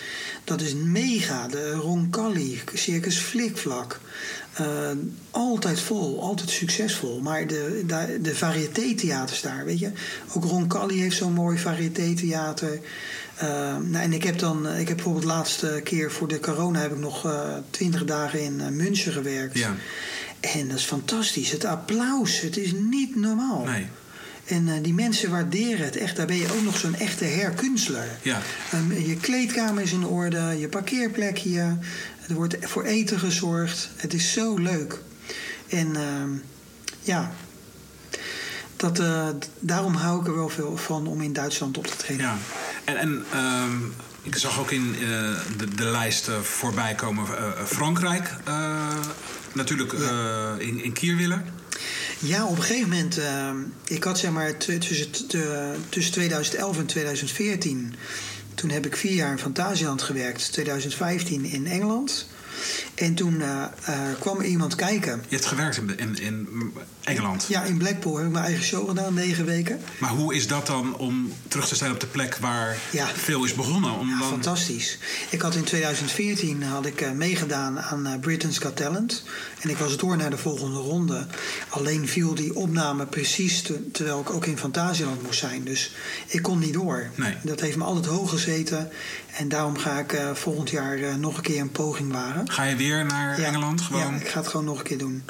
[0.45, 1.49] Dat is mega.
[1.49, 4.01] De Roncalli, Circus Flikvlak.
[4.53, 4.91] Eh,
[5.31, 7.20] altijd vol, altijd succesvol.
[7.20, 9.91] Maar de, de, de variété-theaters daar, weet je.
[10.35, 12.81] Ook Roncalli heeft zo'n mooi variété-theater.
[13.35, 16.81] Eh, nou, en ik heb dan, ik heb bijvoorbeeld de laatste keer voor de corona
[16.81, 17.27] heb ik nog
[17.70, 19.59] twintig dagen in eh, München gewerkt.
[19.59, 19.75] Ja,
[20.43, 21.51] En dat is fantastisch.
[21.51, 23.64] Het applaus, het is niet normaal.
[23.64, 23.86] nee.
[24.47, 26.16] En eh, die mensen waarderen het echt.
[26.16, 28.09] Daar ben je ook nog zo'n echte herkunstler.
[28.22, 28.40] Ja,
[28.70, 31.78] Ehm, je kleedkamer is in orde, je parkeerplek hier.
[32.28, 33.90] Er wordt voor eten gezorgd.
[33.97, 35.01] Het is zo leuk.
[35.68, 36.30] En ehm,
[37.01, 37.32] ja,
[38.76, 39.28] dat, eh,
[39.61, 42.24] daarom hou ik er wel veel van om in Duitsland op te treden.
[42.24, 42.38] ja.
[42.84, 43.76] En, en ehm,
[44.22, 45.01] ik zag ook in eh,
[45.57, 47.26] de, de lijst voorbij komen
[47.66, 48.34] Frankrijk.
[49.53, 51.43] Eh, natuurlijk eh, in, in Kierwiller.
[52.19, 55.11] Ja, op een gegeven moment, ehm, ik had zeg maar tussen,
[55.89, 57.95] tussen 2011 en 2014,
[58.55, 60.53] toen heb ik vier jaar in Fantasieland gewerkt.
[60.53, 62.29] 2015 in Engeland.
[62.95, 63.65] En toen uh,
[64.19, 65.25] kwam er iemand kijken.
[65.29, 66.73] Je hebt gewerkt in, in, in
[67.05, 67.45] Engeland?
[67.49, 69.81] Ja, in Blackpool heb ik mijn eigen show gedaan, negen weken.
[69.99, 73.07] Maar hoe is dat dan om terug te zijn op de plek waar ja.
[73.07, 73.99] veel is begonnen?
[73.99, 74.29] Om ja, dan...
[74.29, 74.99] fantastisch.
[75.31, 79.25] Ik had in 2014 had ik, meegedaan aan Britain's Got Talent.
[79.61, 81.27] En ik was door naar de volgende ronde.
[81.69, 85.65] Alleen viel die opname precies terwijl ik ook in Fantasieland moest zijn.
[85.65, 85.95] Dus
[86.27, 87.11] ik kon niet door.
[87.15, 87.35] Nee.
[87.43, 88.91] Dat heeft me altijd hoog gezeten.
[89.33, 92.51] En daarom ga ik uh, volgend jaar uh, nog een keer een poging wagen.
[92.51, 93.80] Ga je weer naar ja, Engeland?
[93.80, 94.14] Gewoon?
[94.14, 95.22] Ja, ik ga het gewoon nog een keer doen.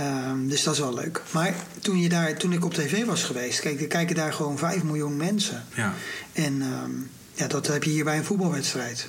[0.00, 1.22] Um, dus dat is wel leuk.
[1.30, 4.58] Maar toen, je daar, toen ik op tv was geweest, kijk, er kijken daar gewoon
[4.58, 5.64] 5 miljoen mensen.
[5.74, 5.94] Ja.
[6.32, 9.06] En um, ja, dat heb je hier bij een voetbalwedstrijd.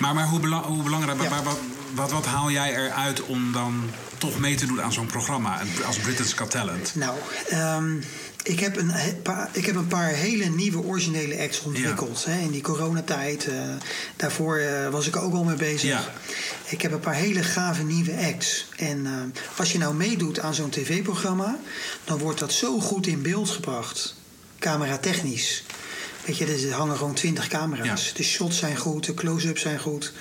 [0.00, 1.42] maar, maar hoe, bela hoe belangrijk, ja.
[1.42, 1.58] wat,
[1.94, 3.90] wat, wat haal jij eruit om dan
[4.22, 6.94] toch mee te doen aan zo'n programma als Britain's Got Talent?
[6.94, 7.18] Nou,
[7.52, 8.02] um,
[8.42, 8.92] ik heb, een
[9.22, 12.22] paar, ik heb een paar hele nieuwe originele acts ontwikkeld.
[12.26, 12.32] Ja.
[12.32, 13.46] Hè, in die coronatijd.
[13.46, 13.54] Uh,
[14.16, 15.88] daarvoor uh, was ik ook al mee bezig.
[15.88, 16.12] Ja.
[16.64, 18.68] Ik heb een paar hele gave nieuwe acts.
[18.76, 19.12] En uh,
[19.56, 21.58] als je nou meedoet aan zo'n tv-programma...
[22.04, 24.14] dan wordt dat zo goed in beeld gebracht.
[24.58, 25.64] Camera technisch.
[26.24, 28.06] Weet je, er hangen gewoon twintig camera's.
[28.06, 28.14] Ja.
[28.16, 30.12] De shots zijn goed, de close-ups zijn goed.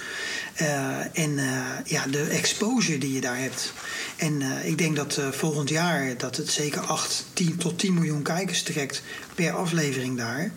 [0.61, 1.45] Uh, en uh,
[1.85, 3.73] ja, de exposure die je daar hebt.
[4.21, 8.21] En uh, ik denk dat volgend jaar dat het zeker 8, 10 tot 10 miljoen
[8.21, 9.01] kijkers trekt
[9.35, 10.51] per aflevering daar.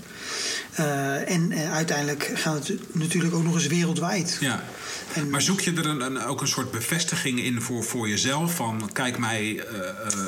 [1.26, 4.36] en uiteindelijk gaat het natuurlijk ook nog eens wereldwijd.
[4.40, 4.64] Ja.
[5.12, 8.54] En, maar zoek je er een, een, ook een soort bevestiging in voor, voor jezelf?
[8.54, 9.64] Van kijk mij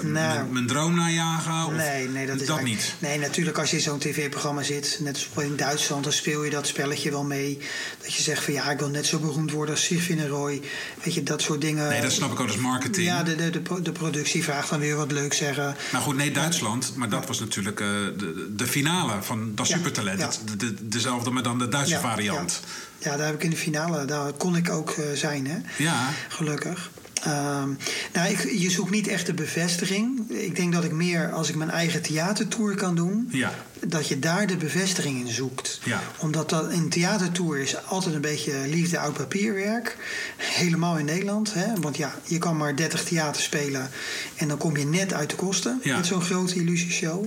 [0.02, 1.66] nou, mijn droom najagen?
[1.66, 2.94] Of nee, nee, dat is dat niet.
[2.98, 6.50] Nee, natuurlijk als je in zo'n tv-programma zit, net als in Duitsland, dan speel je
[6.50, 7.58] dat spelletje wel mee.
[8.02, 10.62] Dat je zegt van ja, ik wil net zo beroemd worden als en Roy.
[11.02, 11.88] Weet je, dat soort dingen.
[11.88, 13.06] Nee, dat snap ik ook als marketing.
[13.06, 15.76] Ja, de, de, de, de productie vraagt dan weer wat leuk zeggen.
[15.92, 16.92] Nou goed, nee, Duitsland.
[16.96, 20.18] Maar dat was natuurlijk uh, de, de finale van dat supertalent.
[20.18, 20.30] ja.
[20.44, 22.60] De, de, dezelfde, maar dan de Duitse Ja, variant.
[22.98, 25.56] Ja, daar heb ik in de finale, daar kon ik ook uh, zijn, hè?
[25.84, 26.08] Ja.
[26.28, 26.90] Gelukkig.
[27.26, 27.78] Um,
[28.12, 30.30] nou, ik, je zoekt niet echt de bevestiging.
[30.30, 33.52] Ik denk dat ik meer, als ik mijn eigen theatertour kan doen, Ja.
[33.86, 35.80] dat je daar de bevestiging in zoekt.
[35.84, 36.02] Ja.
[36.18, 39.96] Omdat dat in theatertour is altijd een beetje liefde oud papierwerk.
[40.36, 41.54] Helemaal in Nederland.
[41.54, 41.66] Hè?
[41.80, 43.90] Want ja, je kan maar 30 theater spelen
[44.36, 45.96] en dan kom je net uit de kosten Ja.
[45.96, 47.24] met zo'n grote illusieshow.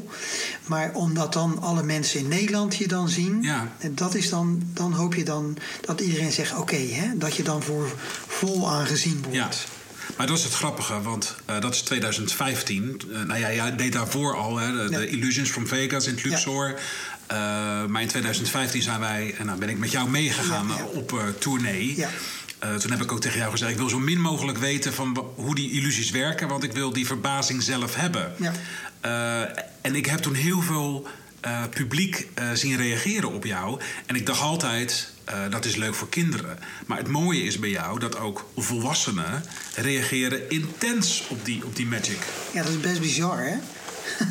[0.66, 3.48] Maar omdat dan alle mensen in Nederland je dan zien,
[3.92, 7.64] dat is dan, dan hoop je dan dat iedereen zegt: oké, hè, dat je dan
[7.64, 7.88] voor
[8.28, 9.68] vol aangezien wordt.
[10.20, 13.02] Maar dat is het grappige, want uh, dat is 2015.
[13.10, 14.98] Uh, nou ja, jij deed daarvoor al, hè, de, Ja.
[15.00, 16.68] de Illusions from Vegas in het Luxor.
[16.70, 16.78] Uh,
[17.86, 21.96] maar in 2015 zijn wij, en dan ben ik met jou meegegaan op tournee.
[21.96, 22.10] Ja.
[22.64, 25.32] Uh, toen heb ik ook tegen jou gezegd: ik wil zo min mogelijk weten van
[25.36, 28.34] hoe die illusies werken, want ik wil die verbazing zelf hebben.
[28.38, 28.54] Ja.
[29.06, 31.08] Uh, en ik heb toen heel veel
[31.46, 33.80] uh, publiek uh, zien reageren op jou.
[34.06, 35.12] En ik dacht altijd.
[35.30, 36.60] Uh, dat is leuk voor kinderen.
[36.86, 39.44] Maar het mooie is bij jou dat ook volwassenen
[39.76, 42.18] reageren intens op die, op die magic.
[42.54, 43.56] Ja, dat is best bizar, hè?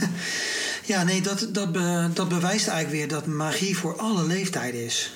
[0.93, 5.13] ja, nee, dat, dat, be, dat bewijst eigenlijk weer dat magie voor alle leeftijden is.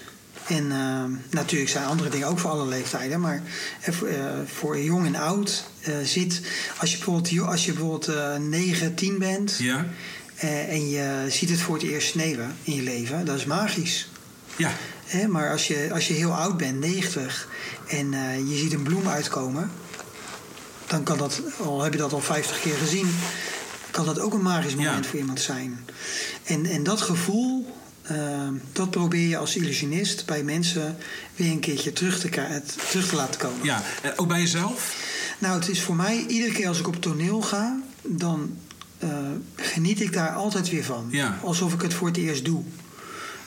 [0.47, 0.69] En
[1.31, 3.43] natuurlijk zijn andere dingen ook voor alle leeftijden, maar
[3.81, 4.09] voor,
[4.47, 5.65] voor jong en oud
[6.03, 6.41] zit.
[6.79, 9.87] Als je bijvoorbeeld, als je bijvoorbeeld 9, 10 bent Ja.
[10.49, 14.11] En je ziet het voor het eerst sneeuwen in je leven, dat is magisch.
[14.57, 14.73] Ja.
[15.07, 17.49] Hè, maar als je, als je heel oud bent, 90,
[17.89, 19.71] en uh, je ziet een bloem uitkomen,
[20.87, 23.15] dan kan dat, al heb je dat al 50 keer gezien,
[23.91, 25.11] kan dat ook een magisch moment Ja.
[25.11, 25.85] voor iemand zijn.
[26.45, 27.77] En, en dat gevoel,
[28.11, 30.97] uh, dat probeer je als illusionist bij mensen
[31.37, 32.29] weer een keertje terug te,
[32.89, 33.65] terug te laten komen.
[33.65, 34.97] Ja, en ook bij jezelf?
[35.39, 38.57] Nou, het is voor mij, iedere keer als ik op toneel ga, dan
[39.05, 39.11] uh,
[39.57, 41.09] geniet ik daar altijd weer van.
[41.11, 41.39] Ja.
[41.43, 42.63] Alsof ik het voor het eerst doe.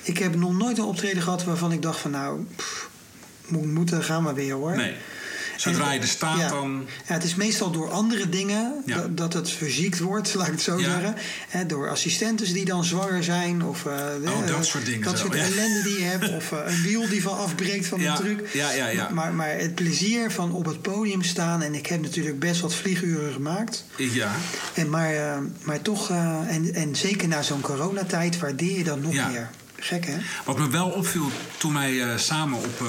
[0.03, 2.89] Ik heb nog nooit een optreden gehad waarvan ik dacht van nou, pff,
[3.47, 4.75] moet, moeten gaan we weer hoor.
[4.75, 4.95] Nee.
[5.57, 6.49] Zodra je er staat, ja.
[6.49, 6.85] dan.
[7.07, 8.95] Ja, het is meestal door andere dingen Ja.
[8.95, 11.15] dat, dat het verziekt wordt, laat ik het zo zeggen.
[11.67, 13.63] Door assistentes die dan zwanger zijn.
[13.63, 13.93] Of, uh,
[14.25, 16.35] Oh, dat soort dingen Dat zo, soort ellende die je hebt.
[16.35, 18.49] Of uh, een wiel die van afbreekt van de truck.
[18.53, 19.09] ja, ja, ja.
[19.09, 21.61] Maar, maar het plezier van op het podium staan.
[21.61, 23.83] En ik heb natuurlijk best wat vlieguren gemaakt.
[23.97, 24.31] Ja.
[24.73, 26.09] En maar, uh, maar toch,
[26.47, 29.27] en, en zeker na zo'n coronatijd, waardeer je dat nog Ja.
[29.27, 29.49] meer.
[29.79, 30.17] Gek hè?
[30.45, 32.87] Wat me wel opviel toen wij uh, samen op uh,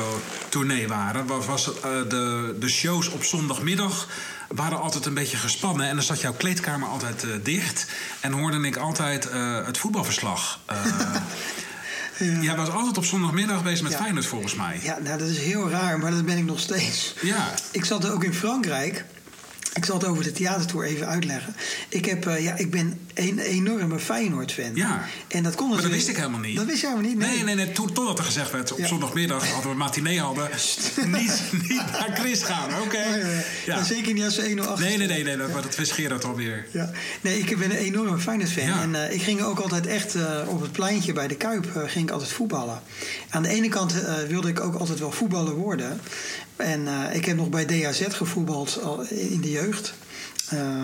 [0.49, 4.09] tournee waren, was, was uh, de, de shows op zondagmiddag
[4.49, 5.89] waren altijd een beetje gespannen.
[5.89, 7.87] En dan zat jouw kleedkamer altijd dicht.
[8.21, 9.29] En hoorde ik altijd
[9.65, 10.61] het voetbalverslag.
[12.19, 12.41] ja.
[12.41, 13.99] Jij was altijd op zondagmiddag bezig met Ja.
[13.99, 14.81] Feyenoord volgens mij.
[14.83, 17.15] Ja, nou dat is heel raar, maar dat ben ik nog steeds.
[17.23, 17.55] Ja.
[17.71, 19.05] Ik zat ook in Frankrijk.
[19.77, 21.57] Ik zal het over de theatertour even uitleggen.
[21.89, 24.71] Ik, heb, eh, ja, ik ben een enorme Feyenoord-fan.
[24.75, 25.05] Ja.
[25.29, 26.57] En dat kon Maar dat wist ik helemaal niet.
[26.57, 27.19] Dat wist jij helemaal niet?
[27.19, 27.73] Nee, nee, nee.
[27.73, 28.87] Toen, totdat er gezegd werd, op Ja.
[28.87, 30.49] zondagmiddag hadden we matinee hadden,
[31.19, 32.81] niet, niet naar Chris gaan.
[32.83, 33.05] Oké.
[33.67, 33.83] Ja.
[33.85, 36.25] Zeker niet als ze 1-0 achter Nee, nee, nee, nee, dat- maar dat wist Gerard
[36.25, 36.67] alweer.
[36.73, 36.91] Ja.
[37.21, 38.69] Nee, ik ben een enorme Feyenoord-fan.
[38.81, 41.83] En eh, ik ging ook altijd echt eh, op het pleintje bij de Kuip eh,
[41.87, 42.81] ging ik altijd voetballen.
[43.31, 43.95] Aan de ene kant
[44.29, 46.01] wilde ik ook altijd wel voetballer worden.
[46.57, 49.95] En ik heb nog bij DAZ gevoetbald al in de jeugd.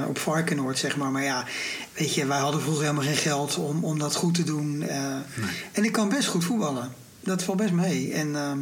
[0.08, 1.10] Op Varkenoord, zeg maar.
[1.10, 1.44] Maar ja,
[1.94, 4.82] weet je, wij hadden vroeger helemaal geen geld om, om dat goed te doen.
[4.82, 5.14] eh.
[5.72, 6.92] En ik kan best goed voetballen.
[7.24, 8.12] Dat valt best mee.
[8.12, 8.58] En, ehm,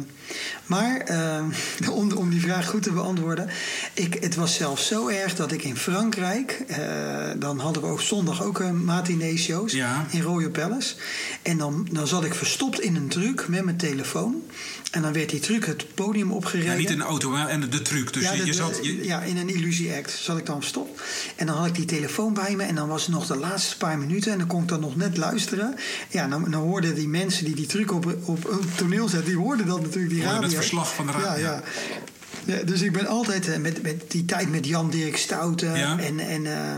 [0.65, 1.45] maar ehm,
[1.99, 3.49] om, om die vraag goed te beantwoorden.
[3.93, 6.63] Ik, het was zelfs zo erg dat ik in Frankrijk.
[6.67, 6.77] eh,
[7.37, 10.05] dan hadden we ook zondag ook een matinee shows Ja.
[10.09, 10.95] in Royal Palace.
[11.41, 14.41] En dan, dan zat ik verstopt in een truck met mijn telefoon.
[14.91, 16.71] En dan werd die truck het podium opgereden.
[16.71, 18.13] Ja, niet in de auto hè, en de, truc.
[18.13, 18.79] Dus Ja, je, de- je de- zat...
[18.81, 21.01] Je, ja, in een illusie-act zat ik dan verstopt.
[21.35, 23.77] En dan had ik die telefoon bij me en dan was het nog de laatste
[23.77, 24.31] paar minuten.
[24.31, 25.75] En dan kon ik dan nog net luisteren.
[26.09, 29.29] Ja, dan, dan hoorden die mensen die die truc op, op, op het toneel zetten...
[29.29, 30.49] die hoorden dat natuurlijk, die Hoorde radio.
[30.49, 31.43] het verslag van de radio.
[31.45, 31.63] Ja, ja.
[32.57, 35.99] Ja, dus ik ben altijd eh, met, met die tijd met Jan-Dirk Stouten Ja.
[35.99, 36.19] en...
[36.19, 36.75] en eh,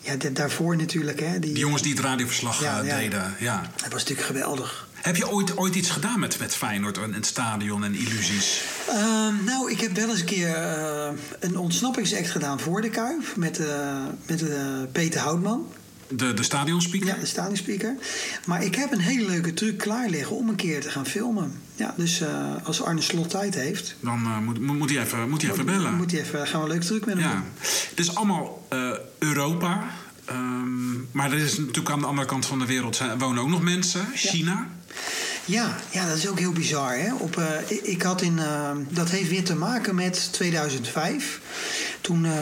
[0.00, 1.20] ja, de- daarvoor natuurlijk.
[1.20, 2.98] Hè, die, die jongens die het radioverslag eh, ja.
[2.98, 3.34] deden.
[3.38, 3.60] Ja.
[3.82, 4.88] Dat was natuurlijk geweldig.
[5.02, 8.62] Heb je ooit, ooit iets gedaan met, met Feyenoord en het stadion en illusies?
[8.88, 11.08] Ehm, nou, ik heb wel eens een keer eh,
[11.40, 14.56] een ontsnappingsact gedaan voor de Kuip met, eh, met eh,
[14.92, 15.66] Peter Houtman.
[16.08, 17.06] De, de stadionspeaker?
[17.08, 17.96] Ja, de stadionspeaker.
[18.46, 21.60] Maar ik heb een hele leuke truc klaar liggen om een keer te gaan filmen.
[21.74, 22.22] Ja, dus
[22.62, 25.94] als Arne Slot tijd heeft, Dan moet, moet, hij even, moet hij even bellen.
[25.94, 27.44] moet hij even, gaan we een leuke truc met hem Ja, doen.
[27.90, 28.66] het is allemaal
[29.18, 29.84] Europa.
[30.24, 33.62] Ehm, maar er is natuurlijk aan de andere kant van de wereld wonen ook nog
[33.62, 34.06] mensen.
[34.14, 34.68] China.
[35.44, 36.96] Ja, ja, dat is ook heel bizar.
[36.96, 37.14] Hè?
[37.14, 41.40] Op, eh, ik, had in, eh, dat heeft weer te maken met 2005.
[42.00, 42.32] Toen eh,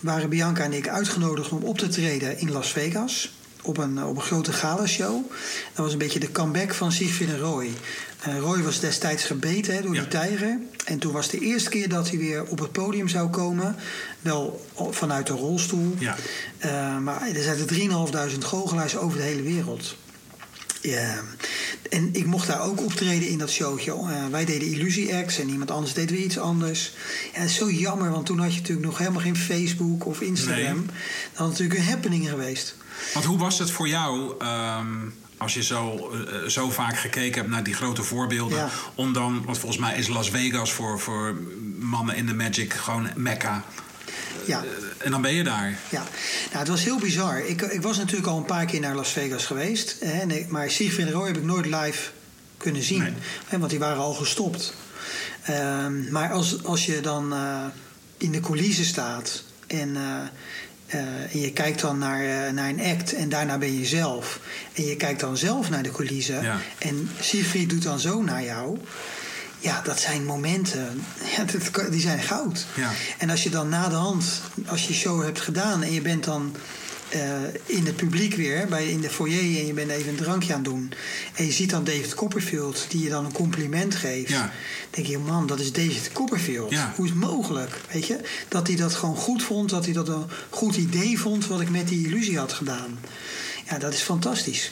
[0.00, 3.33] waren Bianca en ik uitgenodigd om op te treden in Las Vegas.
[3.66, 5.30] Op een, op een grote galashow.
[5.74, 7.70] Dat was een beetje de comeback van Siegfried en Roy.
[8.40, 10.00] Roy was destijds gebeten hè, door Ja.
[10.00, 10.58] die tijger.
[10.84, 13.76] En toen was de eerste keer dat hij weer op het podium zou komen.
[14.20, 15.94] Wel vanuit de rolstoel.
[15.98, 16.16] Ja.
[16.58, 19.96] Eh, maar er zaten 3.500 goochelaars over de hele wereld.
[20.80, 21.20] Ja.
[21.90, 23.92] En ik mocht daar ook optreden in dat showtje.
[23.92, 26.92] Eh, wij deden Illusie Acts en iemand anders deed weer iets anders.
[27.32, 30.20] Ja, dat is zo jammer, want toen had je natuurlijk nog helemaal geen Facebook of
[30.20, 30.76] Instagram.
[30.76, 30.86] Nee.
[30.86, 30.86] Dan
[31.32, 32.74] had natuurlijk een happening geweest.
[33.12, 34.86] Want hoe was het voor jou ehm,
[35.36, 38.58] als je zo, eh, zo vaak gekeken hebt naar die grote voorbeelden?
[38.58, 38.68] Ja.
[38.94, 41.36] Om dan, want volgens mij is Las Vegas voor, voor
[41.78, 43.64] mannen in de Magic gewoon Mecca.
[44.46, 44.62] Ja.
[44.62, 45.78] Eh, en dan ben je daar.
[45.88, 46.02] Ja,
[46.46, 47.46] nou, het was heel bizar.
[47.46, 49.96] Ik, ik was natuurlijk al een paar keer naar Las Vegas geweest.
[50.00, 52.10] Hè, nee, maar Siegfried en Roy heb ik nooit live
[52.56, 53.02] kunnen zien.
[53.02, 53.12] Nee.
[53.46, 54.74] Hè, want die waren al gestopt.
[55.42, 57.64] Ehm, maar als, als je dan eh,
[58.16, 59.96] in de coulissen staat en,
[60.86, 61.00] eh,
[61.34, 64.40] en je kijkt dan naar, eh, naar een act en daarna ben je zelf.
[64.72, 66.42] En je kijkt dan zelf naar de coulissen.
[66.42, 66.60] Ja.
[66.78, 68.78] En Siegfried doet dan zo naar jou.
[69.58, 71.04] Ja, dat zijn momenten.
[71.36, 72.66] Ja, dat, die zijn goud.
[72.74, 72.90] Ja.
[73.18, 76.24] En als je dan na de hand, als je show hebt gedaan en je bent
[76.24, 76.56] dan
[77.66, 80.62] in het publiek weer, bij, in de foyer en je bent even een drankje aan
[80.62, 80.92] het doen.
[81.34, 84.30] En je ziet dan David Copperfield die je dan een compliment geeft.
[84.30, 84.52] Ja.
[84.90, 86.70] denk je, man, dat is David Copperfield.
[86.70, 86.92] Ja.
[86.96, 87.80] Hoe is het mogelijk?
[87.92, 88.20] Weet je?
[88.48, 91.70] Dat hij dat gewoon goed vond, dat hij dat een goed idee vond wat ik
[91.70, 92.98] met die illusie had gedaan.
[93.70, 94.70] Ja, dat is fantastisch.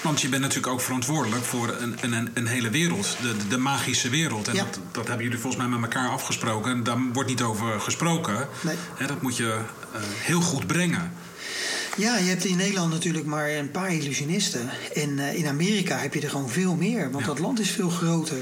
[0.00, 4.08] Want je bent natuurlijk ook verantwoordelijk voor een, een, een hele wereld, de, de, magische
[4.08, 4.48] wereld.
[4.48, 4.64] En Ja.
[4.64, 6.72] dat, dat hebben jullie volgens mij met elkaar afgesproken.
[6.72, 8.48] En daar wordt niet over gesproken.
[8.60, 8.76] Nee.
[9.06, 9.52] Dat moet je
[9.92, 11.12] eh, heel goed brengen.
[11.96, 14.70] Ja, je hebt in Nederland natuurlijk maar een paar illusionisten.
[14.94, 17.30] En eh, in Amerika heb je er gewoon veel meer, want Ja.
[17.30, 18.38] dat land is veel groter.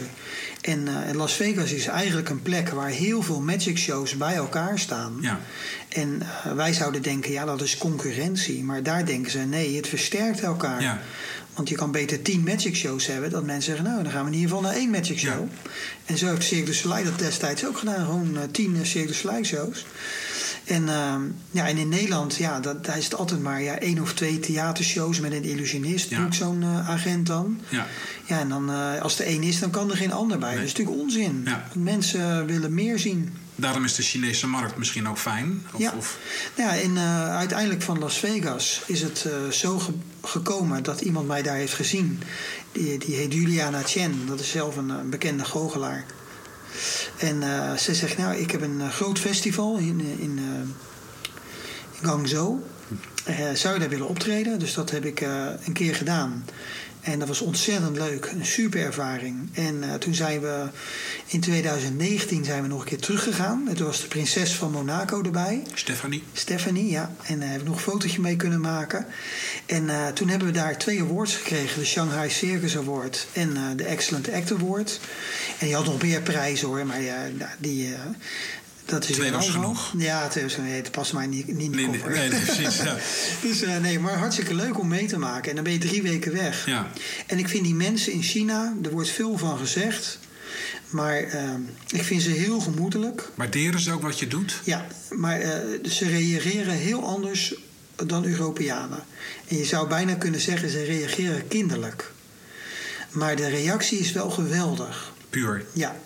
[0.60, 4.34] En eh, en Las Vegas is eigenlijk een plek waar heel veel magic shows bij
[4.34, 5.18] elkaar staan.
[5.20, 5.40] Ja.
[5.88, 8.64] En eh, wij zouden denken, ja, dat is concurrentie.
[8.64, 10.82] Maar daar denken ze, nee, het versterkt elkaar.
[10.82, 11.00] Ja.
[11.54, 13.30] Want je kan beter tien magic shows hebben.
[13.30, 15.48] Dat mensen zeggen, nou, dan gaan we in ieder geval naar één magic show.
[15.50, 15.70] Ja.
[16.04, 18.04] En zo heeft Cirque du Soleil dat destijds ook gedaan.
[18.04, 19.84] Gewoon tien Cirque du Soleil shows.
[20.72, 21.20] En, ehm,
[21.50, 24.40] ja, en in Nederland, ja, dat, daar is het altijd maar ja, één of twee
[24.40, 26.10] theatershows met een illusionist.
[26.10, 26.20] Ja.
[26.22, 27.60] Doet zo'n eh, agent dan.
[27.68, 27.86] Ja.
[28.26, 30.48] Ja, en dan, eh, als er één is, dan kan er geen ander bij.
[30.48, 30.56] Nee.
[30.58, 31.42] Dat is natuurlijk onzin.
[31.44, 31.64] Ja.
[31.74, 33.36] Mensen willen meer zien.
[33.54, 35.62] Daarom is de Chinese markt misschien ook fijn.
[35.72, 35.92] Of, ja.
[35.96, 36.18] of,
[36.56, 39.92] Nou ja, en eh, uiteindelijk van Las Vegas is het zo ge-
[40.22, 42.20] gekomen dat iemand mij daar heeft gezien.
[42.72, 46.04] Die, die heet Juliana Chen, dat is zelf een, een bekende goochelaar.
[47.18, 50.74] En eh, ze zegt, nou, ik heb een eh, groot festival in, eh, in, in
[53.54, 54.58] zou je daar willen optreden?
[54.58, 55.20] Dus dat heb ik
[55.64, 56.44] een keer gedaan.
[57.02, 59.48] En dat was ontzettend leuk, een super ervaring.
[59.52, 60.66] En eh, toen zijn we
[61.26, 63.68] in 2019 zijn we nog een keer teruggegaan.
[63.68, 65.62] En toen was de prinses van Monaco erbij.
[65.74, 66.22] Stephanie?
[66.32, 67.14] Stephanie, ja.
[67.22, 69.06] En daar heb ik nog een fotootje mee kunnen maken.
[69.66, 71.78] En eh, toen hebben we daar twee awards gekregen.
[71.78, 75.00] De Shanghai Circus Award en eh, de Excellent Act Award.
[75.58, 76.86] En die had nog meer prijzen hoor.
[76.86, 77.94] Maar ja, nou, die...
[78.84, 79.92] dat is Twee was genoeg.
[79.96, 80.72] Ja, twee was genoeg.
[80.74, 82.10] Het past mij niet, niet in de Nee, koffer.
[82.10, 82.76] nee, nee, precies.
[82.76, 82.96] Ja.
[83.48, 85.48] Dus eh, nee, maar hartstikke leuk om mee te maken.
[85.48, 86.66] En dan ben je drie weken weg.
[86.66, 86.90] ja.
[87.26, 90.18] En ik vind die mensen in China, er wordt veel van gezegd.
[90.88, 91.50] Maar eh,
[91.88, 93.28] ik vind ze heel gemoedelijk.
[93.34, 94.60] Waarderen ze ook wat je doet?
[94.64, 95.50] Ja, maar eh,
[95.90, 97.54] ze reageren heel anders
[98.06, 99.04] dan Europeanen.
[99.48, 102.12] En je zou bijna kunnen zeggen, ze reageren kinderlijk.
[103.10, 105.12] Maar de reactie is wel geweldig.
[105.30, 105.64] Puur.
[105.72, 105.96] Ja.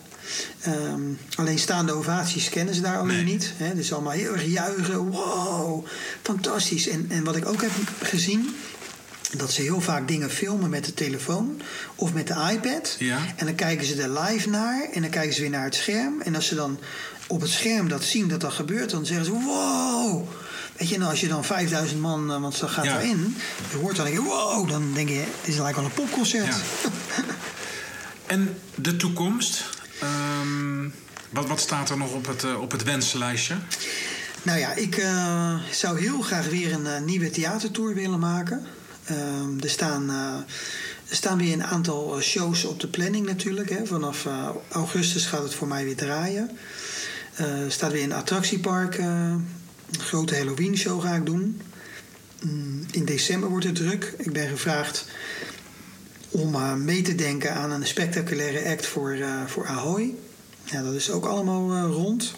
[0.60, 1.00] Ehm,
[1.34, 3.32] alleen staande ovaties kennen ze daar alleen Nee.
[3.32, 3.52] niet.
[3.56, 3.74] Hè.
[3.74, 5.10] Dus allemaal heel erg juichen.
[5.10, 5.86] Wow,
[6.22, 6.88] fantastisch.
[6.88, 7.70] En, en wat ik ook heb
[8.02, 8.54] gezien...
[9.36, 11.60] dat ze heel vaak dingen filmen met de telefoon
[11.94, 12.96] of met de iPad.
[12.98, 13.18] Ja.
[13.36, 16.20] En dan kijken ze er live naar en dan kijken ze weer naar het scherm.
[16.22, 16.78] En als ze dan
[17.26, 18.90] op het scherm dat zien dat dat gebeurt...
[18.90, 20.28] dan zeggen ze wow...
[20.76, 23.00] Weet je, nou als je dan 5000 man, eh, want zo gaat Ja.
[23.00, 23.36] erin...
[23.70, 25.24] je hoort dan denk je, wow, dan denk je...
[25.44, 26.46] dit is lijkt wel een popconcert.
[26.46, 26.56] Ja.
[28.26, 29.64] En de toekomst?
[30.00, 30.88] Ehm,
[31.30, 33.54] wat, wat staat er nog op het, eh, op het wensenlijstje?
[34.42, 38.66] Nou ja, ik eh, zou heel graag weer een eh, nieuwe theatertour willen maken.
[39.04, 40.10] Ehm, er, staan,
[41.10, 43.70] staan weer een aantal shows op de planning natuurlijk.
[43.70, 43.86] Hè.
[43.86, 44.26] Vanaf
[44.68, 46.50] augustus gaat het voor mij weer draaien.
[47.34, 48.98] Er staat weer een attractiepark.
[48.98, 49.46] een
[49.98, 51.60] grote Halloween show ga ik doen.
[52.42, 54.14] Mm, in december wordt het druk.
[54.18, 55.06] Ik ben gevraagd
[56.36, 60.14] om eh, mee te denken aan een spectaculaire act voor, eh, voor Ahoy.
[60.64, 62.34] Ja, dat is ook allemaal eh, rond.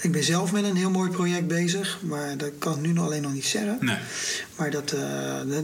[0.00, 3.04] Ik ben zelf met een heel mooi project bezig, maar dat kan ik nu nog
[3.04, 3.78] alleen nog niet zeggen.
[3.80, 3.96] Nee.
[4.56, 4.94] Maar dat,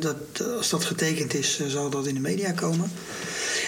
[0.00, 0.16] dat,
[0.56, 2.90] als dat getekend is, zal dat in de media komen.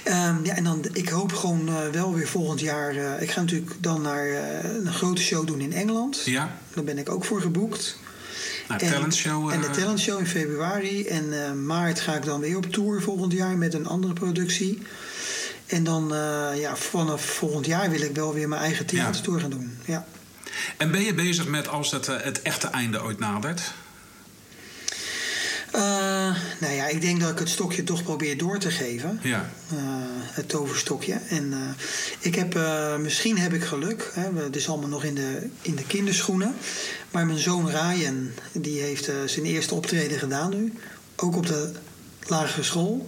[0.05, 3.23] Ehm, ja, en dan, ik hoop gewoon wel weer volgend jaar.
[3.23, 4.29] ik ga natuurlijk dan naar
[4.65, 6.23] een grote show doen in Engeland.
[6.25, 6.59] Ja?
[6.75, 7.97] Daar ben ik ook voor geboekt.
[8.69, 9.51] En- talentshow.
[9.51, 11.07] En de eh, talentshow in februari.
[11.07, 14.83] En eh, maart ga ik dan weer op tour volgend jaar met een andere productie.
[15.67, 19.51] En dan eh, ja, vanaf volgend jaar wil ik wel weer mijn eigen theatertour gaan
[19.51, 19.79] doen.
[19.85, 20.07] Ja.
[20.77, 23.73] En ben je bezig met als het, het echte einde ooit nadert?
[26.61, 29.21] Nou ja, ik denk dat ik het stokje toch probeer door te geven.
[29.23, 29.51] Ja.
[30.33, 31.21] Het toverstokje.
[31.29, 31.55] En
[32.19, 32.59] ik heb,
[33.01, 34.11] misschien heb ik geluk.
[34.15, 36.55] Hè, het is allemaal nog in de, in de kinderschoenen.
[37.11, 40.73] Maar mijn zoon Ryan, die heeft eh, zijn eerste optreden gedaan nu.
[41.17, 41.73] Ook op de
[42.27, 43.07] lagere school.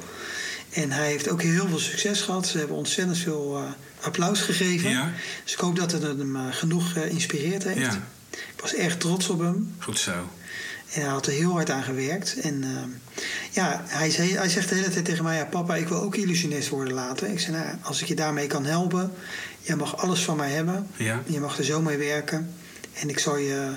[0.71, 2.47] En hij heeft ook heel veel succes gehad.
[2.47, 3.73] Ze hebben ontzettend veel eh,
[4.05, 4.91] applaus gegeven.
[4.91, 5.13] Ja.
[5.45, 7.79] Dus ik hoop dat het hem eh, genoeg geïnspireerd heeft.
[7.79, 8.09] Ja.
[8.31, 9.75] Ik was echt trots op hem.
[9.79, 10.13] Goed zo.
[10.93, 12.41] En hij had er heel hard aan gewerkt.
[12.41, 12.65] En
[13.51, 16.17] ja, hij, zei, hij zegt de hele tijd tegen mij: ja, Papa, ik wil ook
[16.17, 17.29] illusionist worden later.
[17.29, 19.13] Ik zei: Nou, als ik je daarmee kan helpen,
[19.61, 20.87] jij mag alles van mij hebben.
[20.97, 21.23] Ja.
[21.27, 22.55] Je mag er zo mee werken.
[23.01, 23.75] En ik zal je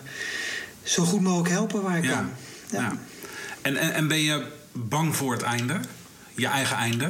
[0.83, 2.11] zo goed mogelijk helpen waar ik Ja.
[2.15, 2.29] kan.
[2.71, 2.79] Ja.
[2.81, 2.97] ja.
[3.61, 5.79] En, en, en ben je bang voor het einde?
[6.35, 7.07] Je eigen einde?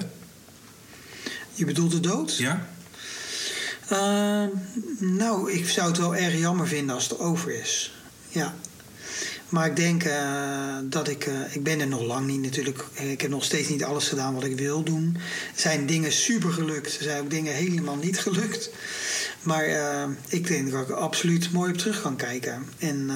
[1.54, 2.38] Je bedoelt de dood?
[2.38, 2.68] Ja?
[3.88, 4.44] Eh,
[5.00, 7.94] nou, ik zou het wel erg jammer vinden als het over is.
[8.30, 8.54] Ja.
[9.54, 11.26] Maar ik denk eh, dat ik...
[11.26, 12.86] eh, ik ben er nog lang niet natuurlijk.
[12.94, 15.18] Ik heb nog steeds niet alles gedaan wat ik wil doen.
[15.56, 16.98] Er zijn dingen super gelukt.
[16.98, 18.70] Er zijn ook dingen helemaal niet gelukt.
[19.42, 22.66] Maar eh, ik denk dat ik er absoluut mooi op terug kan kijken.
[22.78, 23.10] En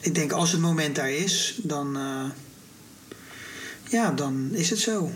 [0.00, 1.98] ik denk als het moment daar is, dan...
[3.88, 5.10] ja, dan is het zo.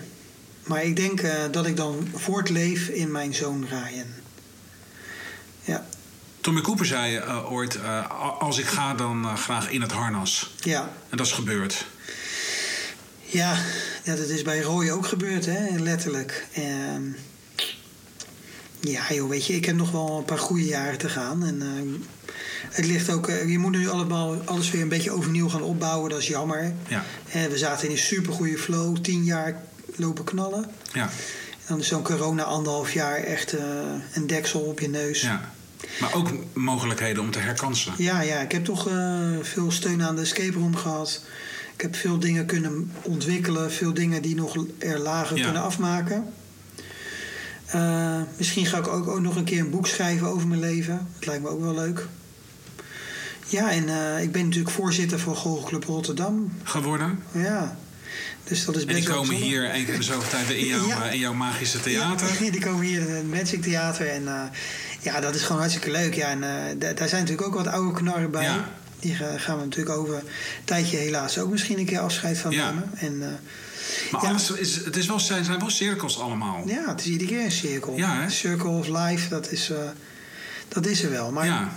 [0.65, 4.07] Maar ik denk dat ik dan voortleef in mijn zoon Ryan.
[5.65, 5.87] Ja,
[6.41, 10.55] Tommy Cooper zei eh, ooit: eh, Als ik ga, dan eh, graag in het harnas.
[10.61, 10.93] ja.
[11.09, 11.87] En dat is gebeurd.
[13.25, 13.57] Ja,
[14.05, 16.47] ja, dat is bij Roy ook gebeurd, hè, letterlijk.
[16.53, 17.03] Ehm,
[18.81, 21.45] ja, joh, weet je, ik heb nog wel een paar goede jaren te gaan.
[21.45, 21.63] En
[22.71, 26.19] het ligt ook, je moet nu allemaal alles weer een beetje overnieuw gaan opbouwen, dat
[26.19, 26.73] is jammer.
[26.89, 27.05] Ja.
[27.33, 29.63] We zaten in een supergoeie flow, tien jaar
[29.97, 30.71] lopen knallen.
[30.93, 31.03] Ja.
[31.03, 33.55] En dan is zo'n corona anderhalf jaar echt
[34.13, 35.21] een deksel op je neus.
[35.21, 35.53] ja.
[36.01, 37.93] Maar ook mogelijkheden om te herkansen.
[37.97, 41.25] Ja, ja, ik heb toch eh, veel steun aan de escape room gehad.
[41.75, 45.45] Ik heb veel dingen kunnen ontwikkelen, veel dingen die nog er lagen Ja.
[45.45, 46.33] kunnen afmaken.
[47.67, 51.09] Eh, misschien ga ik ook, ook nog een keer een boek schrijven over mijn leven.
[51.19, 52.07] Dat lijkt me ook wel leuk.
[53.47, 56.53] Ja, en eh, ik ben natuurlijk voorzitter van Goochelclub Rotterdam.
[56.63, 57.23] Geworden.
[57.33, 57.79] Ja,
[58.45, 60.51] dus dat is En best die wel komen hier één keer in de zoveel tijd
[60.51, 61.11] in jouw, Ja.
[61.11, 62.45] in jouw magische theater.
[62.45, 64.09] Ja, die komen hier in het Magic Theater.
[64.09, 64.29] En
[65.01, 66.15] ja, dat is gewoon hartstikke leuk.
[66.15, 68.43] Ja, en eh, da- daar zijn natuurlijk ook wat oude knarren bij.
[68.45, 68.71] Ja.
[68.99, 70.23] Die ga- gaan we natuurlijk over een
[70.65, 72.71] tijdje helaas ook misschien een keer afscheid van Ja.
[72.71, 72.91] nemen.
[72.95, 73.29] En, eh,
[74.13, 74.29] Maar Ja.
[74.29, 76.63] alles is, het is wel, zijn, zijn wel cirkels allemaal.
[76.67, 77.97] ja, het is iedere keer een cirkel.
[77.97, 78.31] Ja, hè?
[78.31, 79.77] Circle of life, dat is, eh,
[80.69, 81.31] dat is er wel.
[81.33, 81.69] Maar Ja.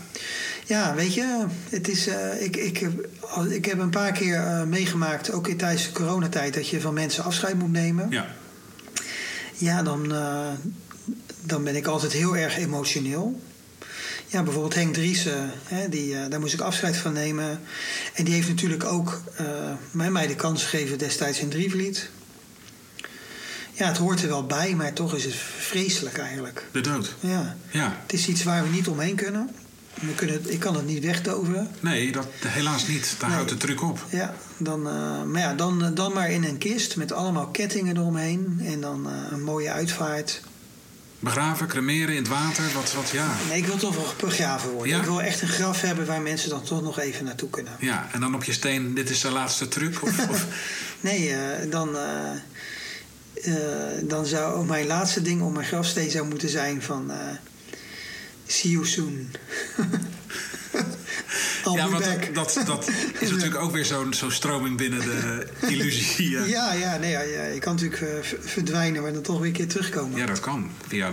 [0.66, 2.88] Ja, weet je, het is, eh, ik, ik,
[3.50, 6.94] ik heb een paar keer eh, meegemaakt, ook in tijdens de coronatijd, dat je van
[6.94, 8.08] mensen afscheid moet nemen.
[8.10, 8.28] ja.
[9.58, 10.48] Ja, dan, eh,
[11.42, 13.42] dan ben ik altijd heel erg emotioneel.
[14.28, 17.60] Ja, bijvoorbeeld Henk Driessen, hè, die, eh, daar moest ik afscheid van nemen.
[18.14, 19.46] En die heeft natuurlijk ook eh,
[19.92, 22.10] mij, mij de kans gegeven destijds in Drievliet.
[23.74, 26.68] Ja, het hoort er wel bij, maar toch is het vreselijk eigenlijk.
[26.72, 27.16] De dood.
[27.20, 27.98] Ja, Ja.
[28.02, 29.50] het is iets waar we niet omheen kunnen.
[30.02, 31.68] We kunnen het, ik kan het niet wegtoveren.
[31.80, 33.16] Nee, dat, helaas niet.
[33.20, 33.38] Daar Nee.
[33.38, 34.06] houdt de truc op.
[34.10, 38.62] Ja, dan, eh, maar ja dan, dan maar in een kist met allemaal kettingen eromheen.
[38.64, 40.42] En dan een mooie uitvaart.
[41.24, 42.64] Begraven, cremeren in het water.
[42.74, 43.36] Wat, wat, ja.
[43.50, 44.90] Nee, ik wil toch wel begraven worden.
[44.90, 45.00] Ja?
[45.00, 47.74] Ik wil echt een graf hebben waar mensen dan toch nog even naartoe kunnen.
[47.80, 48.10] ja.
[48.12, 50.04] En dan op je steen, dit is de laatste truc.
[50.04, 50.46] Of, of,
[51.00, 52.32] Nee, eh, dan, eh,
[53.34, 57.12] eh, dan zou mijn laatste ding op mijn grafsteen zou moeten zijn van...
[58.48, 59.32] see you soon.
[61.76, 66.32] Ja, want dat, dat, dat is natuurlijk ook weer zo'n zo'n stroming binnen de illusie.
[66.48, 69.54] Ja, ja, nee, ja, ja, je kan natuurlijk eh, verdwijnen, maar dan toch weer een
[69.54, 70.20] keer terugkomen.
[70.20, 70.72] Ja, dat kan.
[70.88, 71.12] Via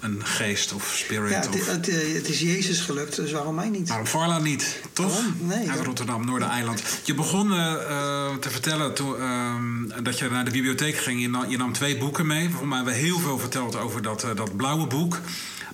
[0.00, 1.30] een geest of spirit.
[1.30, 1.66] Ja, het, of...
[1.66, 3.88] het, eh, het is Jezus gelukt, dus waarom mij niet?
[3.88, 5.12] Waarom Varla niet, toch?
[5.12, 5.36] Waarom?
[5.40, 6.82] Nee, Uit dat- Rotterdam, Noordereiland.
[7.04, 11.20] Je begon eh, te vertellen toen, ehm, dat je naar de bibliotheek ging.
[11.20, 12.48] Je nam, je nam twee boeken mee.
[12.48, 15.20] Volgens mij hebben we heel veel verteld over dat, dat blauwe boek.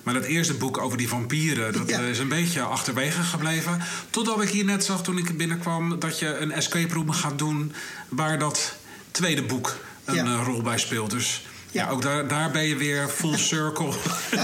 [0.07, 1.99] Maar dat eerste boek over die vampieren, dat Ja.
[1.99, 3.81] is een beetje achterwege gebleven.
[4.09, 7.73] Totdat ik hier net zag toen ik binnenkwam dat je een escape room gaat doen...
[8.09, 8.75] waar dat
[9.11, 10.23] tweede boek een Ja.
[10.25, 11.11] eh, rol bij speelt.
[11.11, 11.83] Dus ja.
[11.83, 11.89] Ja.
[11.89, 13.89] ook daar, daar ben je weer full circle.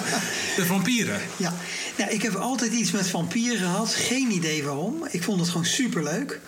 [0.57, 1.21] de vampieren.
[1.37, 1.53] Ja,
[1.97, 3.93] nou, ik heb altijd iets met vampieren gehad.
[3.93, 5.07] Geen idee waarom.
[5.11, 6.39] Ik vond het gewoon superleuk.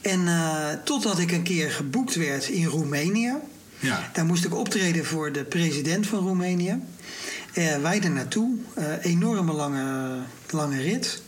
[0.00, 3.32] En eh, totdat ik een keer geboekt werd in Roemenië.
[3.78, 4.10] Ja.
[4.12, 6.78] Daar moest ik optreden voor de president van Roemenië.
[7.52, 8.56] Eh, wij er naartoe.
[8.74, 10.18] Eh, enorme lange,
[10.50, 11.22] lange rit.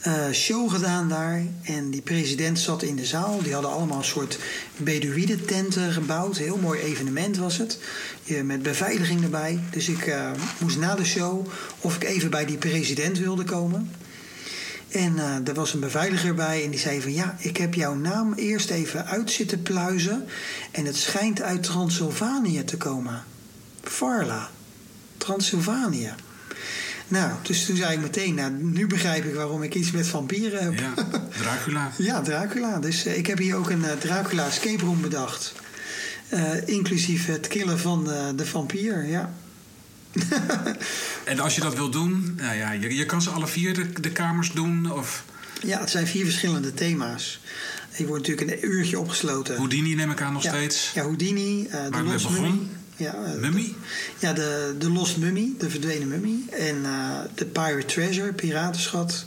[0.00, 1.42] Eh, show gedaan daar.
[1.62, 3.42] En die president zat in de zaal.
[3.42, 4.38] Die hadden allemaal een soort
[4.76, 6.36] Beduïde-tenten gebouwd.
[6.36, 7.78] Heel mooi evenement was het.
[8.44, 9.60] Met beveiliging erbij.
[9.70, 10.14] Dus ik
[10.58, 11.46] moest na de show
[11.80, 13.90] of ik even bij die president wilde komen.
[14.92, 17.12] En eh, er was een beveiliger bij en die zei van...
[17.12, 20.26] ja, ik heb jouw naam eerst even uit zitten pluizen...
[20.70, 23.24] en het schijnt uit Transylvanië te komen.
[23.82, 24.50] Varla.
[25.22, 26.14] Transylvanië.
[27.08, 28.34] Nou, dus toen zei ik meteen...
[28.34, 30.78] nou, nu begrijp ik waarom ik iets met vampieren heb.
[30.78, 30.94] Ja,
[31.38, 31.92] Dracula.
[32.08, 32.78] Ja, Dracula.
[32.78, 35.54] Dus eh, ik heb hier ook een eh, Dracula escape room bedacht.
[36.28, 38.04] Eh, inclusief het killen van
[38.36, 39.32] de vampier, ja.
[41.24, 44.00] En als je dat wil doen, nou ja, je, je kan ze alle vier de,
[44.00, 44.92] de kamers doen.
[44.92, 45.24] Of
[45.62, 47.40] Ja, het zijn vier verschillende thema's.
[47.96, 49.56] Je wordt natuurlijk een uurtje opgesloten.
[49.56, 50.50] Houdini neem ik aan nog ja.
[50.54, 50.90] steeds.
[50.94, 52.04] Ja, Houdini, eh, de Waar
[53.02, 53.74] Ja, Mummy?
[54.18, 56.44] Ja, de, de Lost Mummy, de verdwenen mummy.
[56.50, 59.24] En eh, de Pirate Treasure, piratenschat.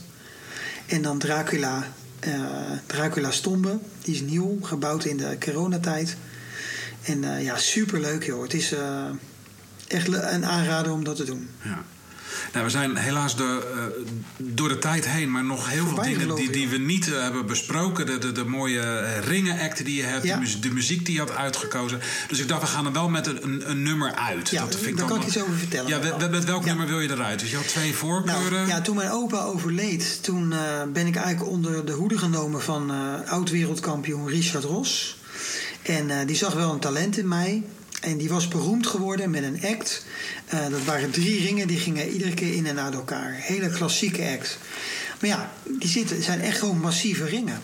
[0.86, 1.88] En dan Dracula,
[2.19, 2.41] eh,
[2.86, 3.80] Dracula's tombe.
[4.01, 6.15] Die is nieuw, gebouwd in de coronatijd.
[7.03, 8.41] En eh, ja, superleuk joh.
[8.41, 8.76] Het is
[9.88, 11.49] echt een aanrader om dat te doen.
[11.63, 11.84] Ja.
[12.54, 14.06] Nou, we zijn helaas de, eh,
[14.38, 17.46] door de tijd heen, maar nog heel veel dingen die, die we niet eh, hebben
[17.46, 18.06] besproken.
[18.06, 20.34] De, de, de mooie eh, ringenacten die je hebt, Ja.
[20.36, 22.00] de, muziek, de muziek die je had uitgekozen.
[22.28, 24.50] Dus ik dacht, we gaan er wel met een, een, een nummer uit.
[24.50, 25.90] Ja, dat vind ik daar dan kan ik iets over vertellen.
[25.90, 26.68] Ja, met, welk Ja.
[26.68, 27.40] nummer wil je eruit?
[27.40, 28.52] Dus je had twee voorkeuren.
[28.52, 30.54] Nou, ja, toen mijn opa overleed, toen
[30.94, 32.92] ben ik eigenlijk onder de hoede genomen van
[33.28, 35.18] oud-wereldkampioen Richard Ros.
[35.82, 37.64] En die zag wel een talent in mij.
[38.06, 40.06] En die was beroemd geworden met een act.
[40.45, 43.32] Eh, dat waren drie ringen, die gingen iedere keer in en uit elkaar.
[43.34, 44.58] Hele klassieke act.
[45.20, 47.62] Maar ja, die zitten, zijn echt gewoon massieve ringen.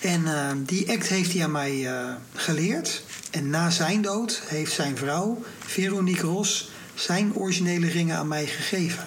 [0.00, 3.02] En eh, die act heeft hij aan mij eh, geleerd.
[3.30, 9.04] En na zijn dood heeft zijn vrouw, Veronique Ros, zijn originele ringen aan mij gegeven.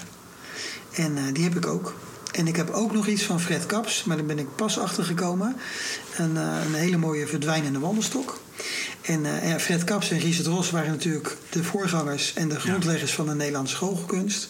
[0.92, 1.96] En die heb ik ook.
[2.32, 5.04] En ik heb ook nog iets van Fred Kaps, maar daar ben ik pas achter
[5.04, 5.56] gekomen.
[6.18, 8.43] Een, een hele mooie verdwijnende wandelstok.
[9.04, 13.26] En eh, Fred Kaps en Richard Ros waren natuurlijk de voorgangers en de grondleggers van
[13.26, 14.50] de Nederlandse goochelkunst.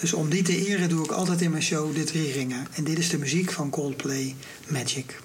[0.00, 2.66] Dus om die te eren doe ik altijd in mijn show de drie ringen.
[2.74, 4.34] En dit is de muziek van Coldplay
[4.68, 5.16] Magic.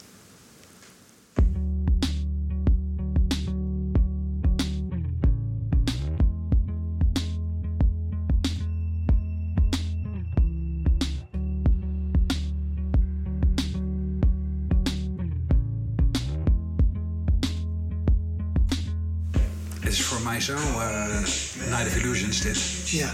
[20.49, 22.59] Zo eh, Night of Illusions dit.
[22.85, 23.13] Ja.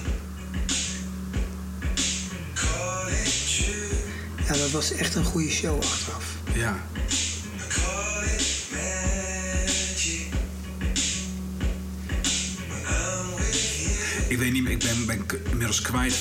[4.48, 6.26] Ja, dat was echt een goede show achteraf.
[6.54, 6.84] Ja.
[14.28, 16.16] Ik weet niet meer, ik ben, inmiddels kwijt.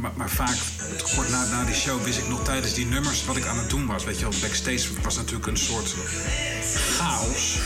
[0.00, 0.56] Maar, maar vaak,
[1.14, 3.70] kort na, na die show, wist ik nog tijdens die nummers wat ik aan het
[3.70, 4.04] doen was.
[4.04, 5.94] Weet je wel, backstage was natuurlijk een soort
[6.98, 7.58] chaos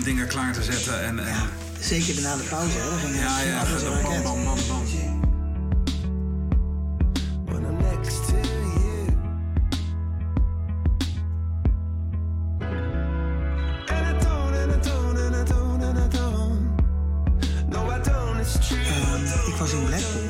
[0.00, 1.04] om, dingen klaar te zetten.
[1.04, 1.36] En, en,
[1.80, 2.90] Zeker na de pauze, hè?
[2.90, 4.84] Dan ging ja, ja, in bam, bam, bam, bam.
[7.44, 9.06] when I'm next to you.
[13.86, 16.76] And I don't, and I don't, and I don't, and I don't.
[17.68, 18.78] No, I don't, it's true.
[18.78, 20.28] Ehm, ik was in Blackpool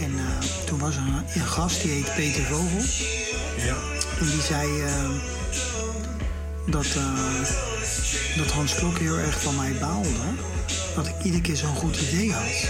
[0.00, 2.82] en eh, toen was er een, een gast die heet Peter Vogel.
[3.56, 3.76] Ja.
[4.20, 5.12] En die zei ehm,
[6.66, 7.75] dat, eh,
[8.36, 10.08] dat Hans Klok heel erg van mij baalde.
[10.94, 12.68] Dat ik iedere keer zo'n goed idee had.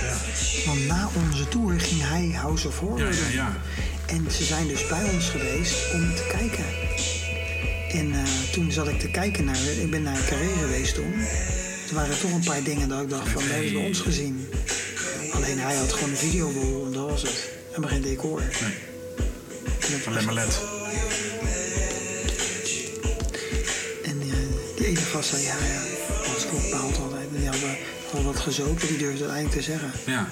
[0.67, 3.47] Want na onze tour ging hij House of Horror doen.
[4.07, 6.65] En ze zijn dus bij ons geweest om te kijken.
[7.91, 9.57] En eh, toen zat ik te kijken naar...
[9.81, 11.13] Ik ben naar Carré geweest toen.
[11.89, 13.43] Er waren toch een paar dingen dat ik dacht van...
[13.43, 14.49] Dat hebben bij ons gezien.
[15.33, 17.49] Alleen hij had gewoon een videorol en dat was het.
[17.75, 18.43] En maar geen decor.
[19.91, 20.76] Nee, alleen maar LED.
[25.07, 25.81] Gast zei, ja, ja,
[26.27, 27.29] Hans Klok baalt altijd.
[27.31, 27.77] Die hadden
[28.13, 29.93] al wat gezopen, die durfde het eigenlijk te zeggen.
[30.07, 30.29] Ja.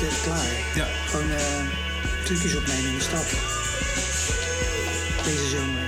[0.00, 0.46] Dat is klaar.
[0.74, 0.86] Ja.
[1.06, 3.26] Gewoon eh, trucjes opnemen in de stad.
[5.24, 5.86] Deze zomer.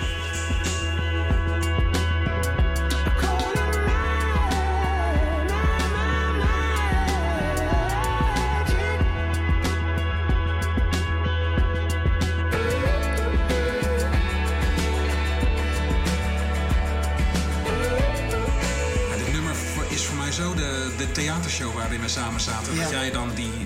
[19.10, 22.76] Ja, dit nummer voor- is voor mij zo de, de theatershow waarin we samen zaten.
[22.76, 22.90] Dat Ja.
[23.00, 23.59] jij dan die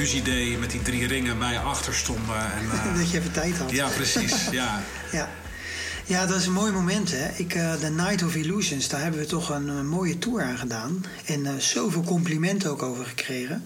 [0.00, 2.36] illusie met die drie ringen wij achter stonden.
[2.36, 3.70] En, eh, dat je even tijd had.
[3.70, 4.48] ja, precies.
[4.50, 4.82] Ja.
[5.12, 5.28] Ja.
[6.06, 7.10] Ja, dat is een mooi moment.
[7.10, 7.28] Hè?
[7.36, 11.04] Ik, The Night of Illusions, daar hebben we toch een, een mooie tour aan gedaan.
[11.24, 13.64] En eh, zoveel complimenten ook over gekregen.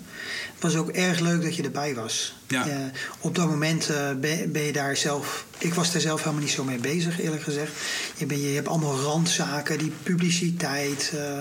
[0.54, 2.34] Het was ook erg leuk dat je erbij was.
[2.48, 2.66] Ja.
[2.68, 2.76] Eh,
[3.20, 5.44] op dat moment eh, ben, ben je daar zelf...
[5.58, 7.70] Ik was daar zelf helemaal niet zo mee bezig, eerlijk gezegd.
[8.16, 11.38] Je, ben, je hebt allemaal randzaken, die publiciteit, eh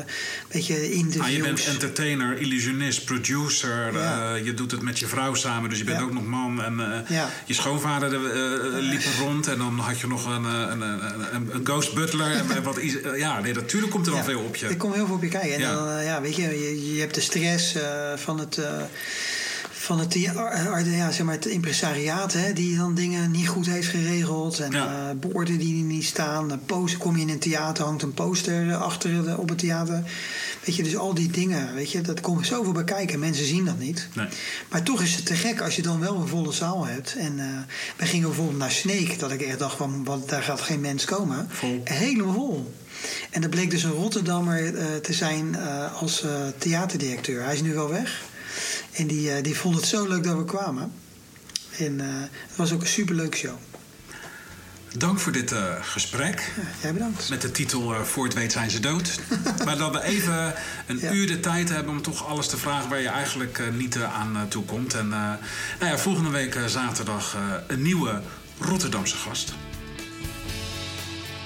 [0.52, 1.26] weet je, interviews.
[1.26, 3.94] Ah, je bent entertainer, illusionist, producer.
[3.94, 4.34] Ja.
[4.36, 6.04] eh, je doet het met je vrouw samen, dus je bent Ja.
[6.04, 6.64] ook nog man.
[6.64, 7.30] En eh, Ja.
[7.46, 9.48] je schoonvader eh, liep er rond.
[9.48, 12.32] En dan had je nog een, eh, een, een, een, ghost butler.
[12.32, 14.68] en wat, eh, ja, nee, natuurlijk komt er wel veel op je.
[14.68, 15.54] Er komt heel veel op je kijken.
[15.54, 15.74] En Ja.
[15.74, 18.60] dan, eh, ja, weet je, je, je hebt de stress eh, van het.
[19.84, 23.66] Eh, van het, ar- ja, zeg maar het impresariaat, hè, die dan dingen niet goed
[23.66, 24.60] heeft geregeld.
[24.60, 25.10] En Ja.
[25.10, 26.62] eh, borden die niet staan.
[26.66, 30.04] Poster, kom je in een theater, hangt een poster eh, achter de- op het theater.
[30.66, 33.20] Weet je, dus al die dingen, weet je, dat komt zoveel bij kijken.
[33.20, 34.08] Mensen zien dat niet.
[34.14, 34.28] Nee.
[34.70, 37.16] Maar toch is het te gek als je dan wel een volle zaal hebt.
[37.18, 37.46] En eh
[37.98, 41.06] wij gingen bijvoorbeeld naar Sneek, dat ik echt dacht van, wat, daar gaat geen mens
[41.06, 41.48] komen.
[41.50, 41.82] Vol.
[41.84, 42.74] Helemaal vol.
[43.30, 47.44] En dat bleek dus een Rotterdammer eh, te zijn eh, als eh, theaterdirecteur.
[47.44, 48.22] Hij is nu wel weg.
[48.92, 50.92] En die, eh, die vond het zo leuk dat we kwamen.
[51.78, 52.08] En eh,
[52.48, 53.56] het was ook een superleuk show.
[54.98, 56.52] Dank voor dit eh, gesprek.
[56.56, 57.30] Ja, jij bedankt.
[57.30, 59.20] Met de titel Voor het weet zijn ze dood.
[59.66, 60.54] maar dat we even
[60.88, 61.12] een Ja.
[61.12, 64.46] uur de tijd hebben om toch alles te vragen waar je eigenlijk eh, niet aan
[64.50, 64.94] toe komt.
[64.94, 65.20] En eh,
[65.80, 68.22] nou ja, volgende week zaterdag eh, een nieuwe
[68.60, 69.54] Rotterdamse gast.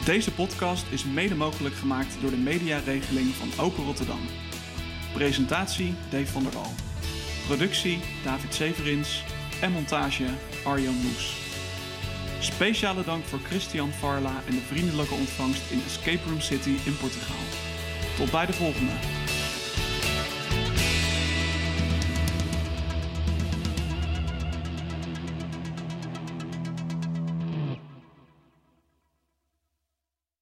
[0.06, 4.20] Deze podcast is mede mogelijk gemaakt door de mediaregeling van Open Rotterdam.
[5.14, 6.76] Presentatie Dave van der Wal.
[7.48, 9.24] Productie David Severins
[9.62, 10.26] en montage
[10.64, 11.36] Arjan Moes.
[12.40, 17.44] Speciale dank voor Christian Farla en de vriendelijke ontvangst in Escape Room City in Portugal.
[18.18, 19.17] Tot bij de volgende.